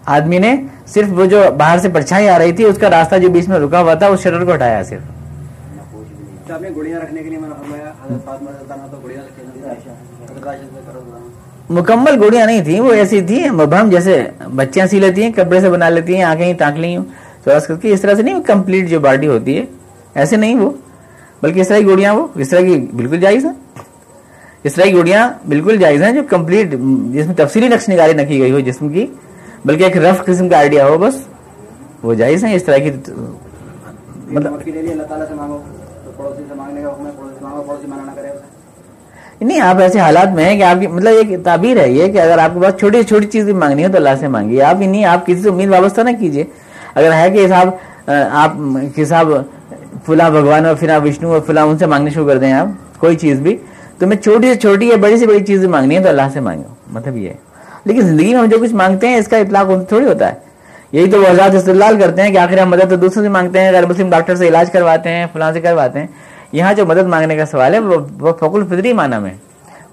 آدمی 0.06 0.38
نے 0.38 0.56
صرف 0.88 1.08
وہ 1.10 1.26
جو 1.26 1.44
باہر 1.58 1.78
سے 1.78 1.90
پرچھائی 1.90 2.30
آ 2.30 2.40
رہی 2.40 2.52
تھی، 2.52 2.64
اس 2.64 2.78
کا 2.78 2.90
راستہ 2.90 3.16
جو 3.16 3.30
بیچ 3.30 3.48
میں 3.48 3.60
رکا 3.60 3.82
ہوا 3.82 3.94
تھا 3.94 4.08
اس 4.08 4.20
شٹر 4.20 4.46
کو 4.46 4.54
ہٹایا 4.54 4.84
صرف۔ 4.84 5.17
مکمل 11.70 12.22
گوڑیاں 12.24 12.46
نہیں 12.46 12.64
تھیں 12.64 12.80
وہ 12.80 12.94
ایسی 12.94 13.22
تھی 13.22 13.50
مبہم 13.52 13.90
جیسے 13.90 14.22
بچیاں 14.56 14.86
سی 14.88 15.00
لیتی 15.00 15.24
ہیں 15.24 15.32
کپڑے 15.32 15.60
سے 15.62 15.70
بنا 15.70 15.90
لیتی 15.90 16.16
ہیں 16.16 16.24
آنکھیں 16.24 16.54
تاک 16.54 16.78
لی 16.78 16.96
چوراس 17.46 17.68
کر 17.68 17.76
کے 17.76 17.94
اس 17.94 18.02
طرح 18.02 18.14
سے 18.16 18.22
نہیں 18.22 18.44
کمپلیٹ 18.44 18.90
جو 18.90 19.00
باڈی 19.00 19.28
ہوتی 19.28 19.58
ہے 19.58 19.66
ایسے 20.16 20.36
نہیں 20.36 20.56
وہ 20.56 20.70
بلکہ 21.42 21.60
اس 21.60 21.68
طرح 21.68 21.80
کی 21.80 21.86
گوڑیاں 21.86 22.14
وہ 22.14 22.28
اس 22.36 22.50
طرح 22.50 22.62
کی 22.62 22.78
بالکل 22.96 23.20
جائز 23.20 23.46
ہیں۔ 23.46 23.54
اس 24.64 24.74
طرح 24.74 24.86
کی 24.86 24.94
گوڑیاں 24.94 25.28
بالکل 25.48 25.78
جائز 25.78 26.02
ہیں 26.04 26.12
جو 26.12 26.22
کمپلیٹ 26.30 26.72
جس 27.12 27.28
میں 27.28 27.36
تفصیلی 27.36 27.68
نقش 27.68 27.90
نگاری 27.90 28.14
نہ 28.14 28.22
کی 28.28 28.40
گئی 28.40 28.52
ہو 28.52 28.60
جسم 28.60 28.90
کی 28.90 29.06
بلکہ 29.66 29.84
ایک 29.84 29.98
رف 29.98 30.24
قسم 30.26 30.50
کا 30.50 30.58
آئیڈیا 30.58 30.86
ہو 30.88 30.98
بس 30.98 31.16
وہ 32.04 32.14
جائز 32.14 32.44
ہیں۔ 32.46 32.56
اس 32.56 32.64
طرح 32.64 32.78
کی 32.78 32.92
مطلب 34.28 34.54
نہیں، 39.42 39.60
آپ 39.60 39.76
ایسے 39.76 40.00
حالات 40.00 40.34
میں 40.34 40.46
ہیں 40.46 40.58
کہ 40.58 40.64
آپ 40.64 40.82
کی 40.82 40.88
مطلب 40.88 41.14
ایک 41.14 41.44
تعبیر 41.44 41.78
ہے 41.78 41.92
یہ 41.92 42.12
کہ 42.12 42.22
اگر 42.22 42.38
آپ 42.38 42.54
کے 42.54 42.60
پاس 42.60 42.80
چھوٹی 42.80 43.04
چھوٹی 43.04 43.28
چیز 43.28 43.46
بھی 43.46 43.54
مانگنی 43.54 43.86
ہو 43.86 43.92
تو 43.92 43.98
اللہ 43.98 44.10
سے 44.20 44.28
مانگیے۔ 44.28 44.64
آپ 44.64 44.82
ہی 44.82 44.88
نہیں، 44.88 45.06
آپ 45.06 45.26
کسی 45.26 45.42
سے 45.42 45.50
امید 45.50 45.70
وابستہ 45.70 46.02
نہ 46.02 46.10
کیجیے۔ 46.20 46.44
اگر 46.96 47.14
ہے 47.14 47.32
کہ 47.32 47.48
صاحب 47.48 47.68
آپ 48.32 48.52
کہ 48.96 49.06
صاحب، 49.06 49.28
فلاں 50.06 50.30
بھگوان 50.30 50.66
اور 50.66 50.76
پھر 50.76 50.90
آپ 50.90 51.02
وشنو 51.06 51.34
اور 51.34 51.40
فلاں 51.40 51.64
ان 51.64 51.78
سے 51.78 51.86
مانگنے 51.86 52.10
شروع 52.10 52.28
کر 52.28 52.38
دیں 52.38 52.54
آپ، 52.54 53.00
کوئی 53.00 53.16
چیز 53.16 53.40
بھی، 53.40 53.58
تو 53.98 54.08
میں 54.08 54.18
چھوٹی 54.18 54.54
سے 54.54 54.60
چھوٹی 54.60 54.88
یا 54.88 54.96
بڑی 54.96 55.18
سے 55.18 55.28
بڑی 55.28 55.46
چیز 55.46 55.66
مانگنی 55.66 55.98
ہے 55.98 56.04
تو 56.04 56.10
اللہ 56.10 56.30
سے 56.34 56.40
مانگو۔ 56.40 56.74
مطلب 56.88 57.18
یہ 57.18 57.30
ہے۔ 57.30 57.36
لیکن 57.86 58.02
زندگی 58.02 58.34
میں 58.34 58.40
ہم 58.40 58.46
جو 58.46 58.58
کچھ 58.62 58.74
مانگتے 58.74 59.08
ہیں، 59.08 59.16
اس 59.16 59.28
کا 59.28 59.38
اطلاق 59.38 59.90
تھوڑی 59.90 60.06
ہوتا 60.06 60.34
ہے۔ 60.34 60.47
یہی 60.92 61.12
تو 61.12 61.22
وہ 61.22 61.28
آزاد 61.28 61.56
استدلال 61.56 62.02
کرتے 62.02 62.22
ہیں 62.22 62.32
کہ 62.32 62.38
آخر 62.38 62.58
ہم 62.58 62.70
مدد 62.70 62.90
تو 62.90 62.96
دوسروں 62.96 63.24
سے 63.24 63.30
مانگتے 63.30 63.62
ہیں، 63.62 63.72
غیر 63.72 63.86
مسلم 63.86 64.10
ڈاکٹر 64.10 64.36
سے 64.36 64.48
علاج 64.48 64.72
کرواتے 64.72 65.10
ہیں، 65.10 65.26
فلاں 65.34 65.52
سے 65.54 65.62
کرواتے 65.62 66.00
ہیں۔ 66.00 66.08
یہاں 66.52 66.74
جو 66.74 66.86
مدد 66.86 67.08
مانگنے 67.08 67.36
کا 67.36 67.46
سوال 67.46 67.74
ہے، 67.74 67.80
وہ 67.80 68.34
فوق 68.40 68.56
الفطری 68.56 68.94
معنی 68.94 69.20
میں 69.20 69.34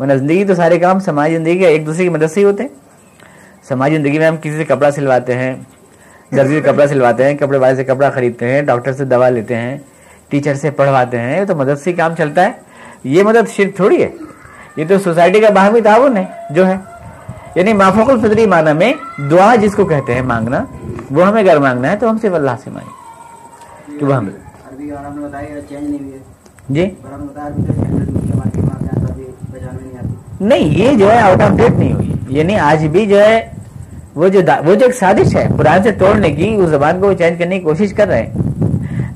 ورنہ 0.01 0.13
زندگی 0.13 0.45
تو 0.45 0.55
سارے 0.55 0.79
کام 0.79 0.99
سماجی 0.99 1.37
زندگی 1.37 1.59
کے 1.59 1.67
ایک 1.67 1.87
دوسرے 1.87 2.03
کی 2.03 2.09
مدد 2.09 2.33
سے 2.35 2.41
ہی 2.41 2.45
ہوتے 2.45 2.63
ہیں۔ 2.63 2.71
سماجی 3.69 3.97
زندگی 3.97 4.19
میں 4.19 4.27
ہم 4.27 4.37
کسی 4.37 4.57
سے 4.57 4.65
کپڑا 4.65 4.91
سلواتے 4.91 5.35
ہیں 5.35 5.55
درزی 6.37 6.55
سے 6.55 6.61
کپڑا 6.61 6.87
سلواتے 6.87 7.25
ہیں، 7.25 7.35
کپڑے 7.35 7.59
والے 7.59 7.77
سے 7.77 7.85
کپڑا 7.85 8.11
خریدتے 8.11 8.53
ہیں، 8.53 8.63
ڈاکٹر 8.63 8.93
سے 8.93 9.05
دوا 9.05 9.29
لیتے 9.29 9.57
ہیں، 9.57 9.79
ٹیچر 10.29 10.55
سے 10.55 10.71
پڑھواتے 10.71 11.19
ہیں، 11.19 11.41
یہ 11.41 11.45
تو 11.45 11.57
مدد 11.57 11.81
سے 11.85 11.91
ہی 11.91 11.97
کام 11.97 12.15
چلتا 12.15 12.45
ہے۔ 12.45 12.53
یہ 13.05 13.23
مدد 13.23 13.51
شرک 13.51 13.77
تھوڑی 13.77 14.03
ہے۔ 14.03 14.11
یہ 14.77 14.85
تو 14.89 14.99
سوسائٹی 14.99 15.41
کا 15.41 15.49
باہمی 15.51 15.81
تعاون 15.81 16.17
ہے، 16.17 16.25
جو 16.51 16.67
ہے۔ 16.67 16.77
یعنی 17.55 17.73
مافوق 17.73 18.11
الفطری 18.11 18.47
معنی 18.47 18.73
میں 18.73 18.93
دعا 19.31 19.55
جس 19.55 19.75
کو 19.75 19.85
کہتے 19.85 20.15
ہیں 20.15 20.23
مانگنا 20.23 20.65
وہ 21.11 21.27
ہمیں 21.27 21.45
گھر 21.45 21.59
مانگنا 21.59 21.91
ہے 21.91 21.97
تو 21.97 22.11
ہم 22.11 22.19
صرف 22.23 22.35
اللہ 22.35 22.51
سے 22.65 22.71
مانگیں۔ 22.71 23.99
کہ 23.99 24.07
وہ 24.07 24.15
ہمیں 24.15 24.33
جی؟ 26.69 26.91
نہیں 30.41 30.61
یہ 30.61 30.99
جو 30.99 31.13
ہے 31.13 31.19
آؤٹ 31.19 31.41
آف 31.41 31.51
ڈیٹ 31.57 31.71
نہیں 31.71 31.93
ہوئی۔ 31.93 32.13
یعنی 32.29 32.57
آج 32.57 32.87
بھی 32.87 33.07
جو 33.07 33.21
ہے 33.21 33.49
وہ 34.15 34.29
جو 34.29 34.41
وہ 34.67 34.75
جو 34.75 34.87
ایک 34.87 34.95
سازش 34.95 35.37
ہے 35.37 35.49
قرآن 35.59 35.83
سے 35.83 35.91
توڑنے 35.93 36.31
کی 36.31 36.55
اس 36.55 36.69
زبان 36.69 37.01
کو 37.01 37.09
وہ 37.09 37.13
چینج 37.13 37.39
کرنے 37.39 37.59
کی 37.59 37.65
کوشش 37.65 37.93
کر 37.93 38.09
رہے 38.09 38.23
ہیں۔ 38.23 38.33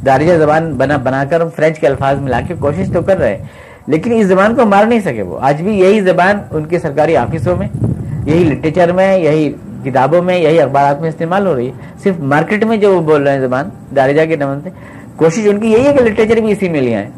دارجہ 0.06 0.38
زبان 0.38 0.72
بنا 0.72 0.96
بنا 0.96 1.24
کر 1.24 1.48
فرینچ 1.48 1.80
کے 1.80 1.86
الفاظ 1.86 2.18
ملا 2.18 2.40
کے 2.40 2.54
کوشش 2.58 2.86
تو 2.92 3.02
کر 3.02 3.18
رہے 3.18 3.36
ہیں 3.36 3.44
لیکن 3.86 4.12
اس 4.12 4.26
زبان 4.26 4.54
کو 4.54 4.64
مار 4.66 4.84
نہیں 4.84 5.00
سکے 5.00 5.22
وہ۔ 5.22 5.38
آج 5.42 5.62
بھی 5.62 5.78
یہی 5.78 6.00
زبان 6.00 6.38
ان 6.50 6.64
کے 6.64 6.78
سرکاری 6.78 7.16
آفسوں 7.16 7.56
میں 7.56 7.68
یہی 8.28 8.44
لٹریچر 8.44 8.92
میں، 8.92 9.18
یہی 9.18 9.52
کتابوں 9.84 10.22
میں، 10.22 10.38
یہی 10.38 10.60
اخبارات 10.60 11.00
میں 11.00 11.08
استعمال 11.08 11.46
ہو 11.46 11.56
رہی 11.56 11.66
ہے۔ 11.66 11.72
صرف 12.02 12.14
مارکیٹ 12.18 12.64
میں 12.64 12.76
جو 12.76 13.00
بول 13.00 13.22
رہے 13.22 13.32
ہیں 13.32 13.40
زبان، 13.40 13.68
دارجہ 13.96 14.26
کے 14.26 14.36
نمن 14.36 14.60
سے، 14.62 14.70
کوشش 15.16 15.46
ان 15.46 15.60
کی 15.60 15.72
یہی 15.72 15.86
ہے 15.86 15.92
کہ 15.92 16.04
لٹریچر 16.04 16.36
بھی 16.36 16.52
اسی 16.52 16.68
میں 16.68 16.80
لیا 16.80 16.98
ہے 16.98 17.10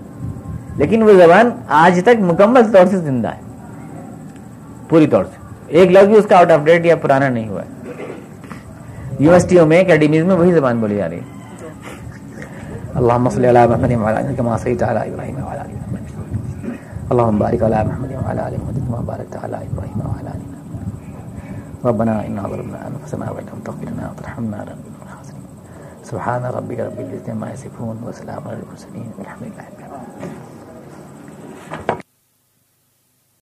لیکن 0.77 1.03
وہ 1.03 1.13
زبان 1.13 1.51
آج 1.69 2.01
تک 2.03 2.21
مکمل 2.21 2.73
طور 2.73 2.87
سے 2.87 2.99
زندہ 2.99 3.29
ہے۔ 3.29 3.41
پوری 4.89 5.07
طور 5.07 5.25
سے۔ 5.25 5.37
ایک 5.67 5.91
لفظ 5.91 6.07
بھی 6.07 6.17
اس 6.17 6.27
کا 6.27 6.39
آؤٹ 6.39 6.51
آف 6.51 6.61
ڈیٹ 6.65 6.87
یا 6.87 6.97
پرانا 6.97 7.29
نہیں 7.29 7.49
ہوا 7.49 7.63
ہے۔ 7.63 7.93
یونیورسٹیوں 9.19 9.67
میں 9.67 9.81
اکیڈمیز 9.81 10.25
میں 10.25 10.35
وہی 10.35 10.53
زبان 10.53 10.79
بولی 10.79 10.97
جا 10.97 11.09
رہی 11.09 11.17
ہے۔ 11.17 11.41
اللهم 12.95 13.29
صل 13.29 13.45
على 13.45 13.69
محمد 13.69 14.05
وعلى 14.05 14.27
ال 14.27 14.35
كما 14.37 14.57
صليت 14.57 14.83
على 14.83 15.11
ابراهيم 15.11 15.37
وعلى 15.37 15.61
ال 15.61 15.77
ابراهيم 15.77 16.73
اللهم 17.11 17.39
بارك 17.39 17.63
على 17.63 17.77
محمد 17.87 18.11
وعلى 18.11 18.43
ال 18.47 18.55
محمد 18.63 18.89
كما 18.89 19.01
باركت 19.01 19.37
على 19.45 19.53
ابراهيم 19.53 19.79
ابراهيم 19.79 20.00
ربنا 21.85 22.27
إنا 22.27 22.43
ظلمنا 22.43 22.89
أنفسنا 22.89 23.31
وإن 23.31 23.45
لم 23.47 23.61
تغفر 23.65 23.85
لنا 23.89 24.11
وترحمنا 24.11 24.57
لنكن 24.57 24.91
من 24.91 25.03
الخاسرين. 25.03 25.47
سبحان 26.03 26.45
ربك 26.45 26.79
رب 26.81 27.01
العزة 27.01 27.33
عما 27.33 27.53
يصفون 27.53 28.03
وسلام 28.05 28.43
على 28.49 28.57
المرسلين 28.63 29.11
والحمد 29.19 29.43
لله 29.43 29.65
رب 29.65 29.79
العالمين. 29.79 30.33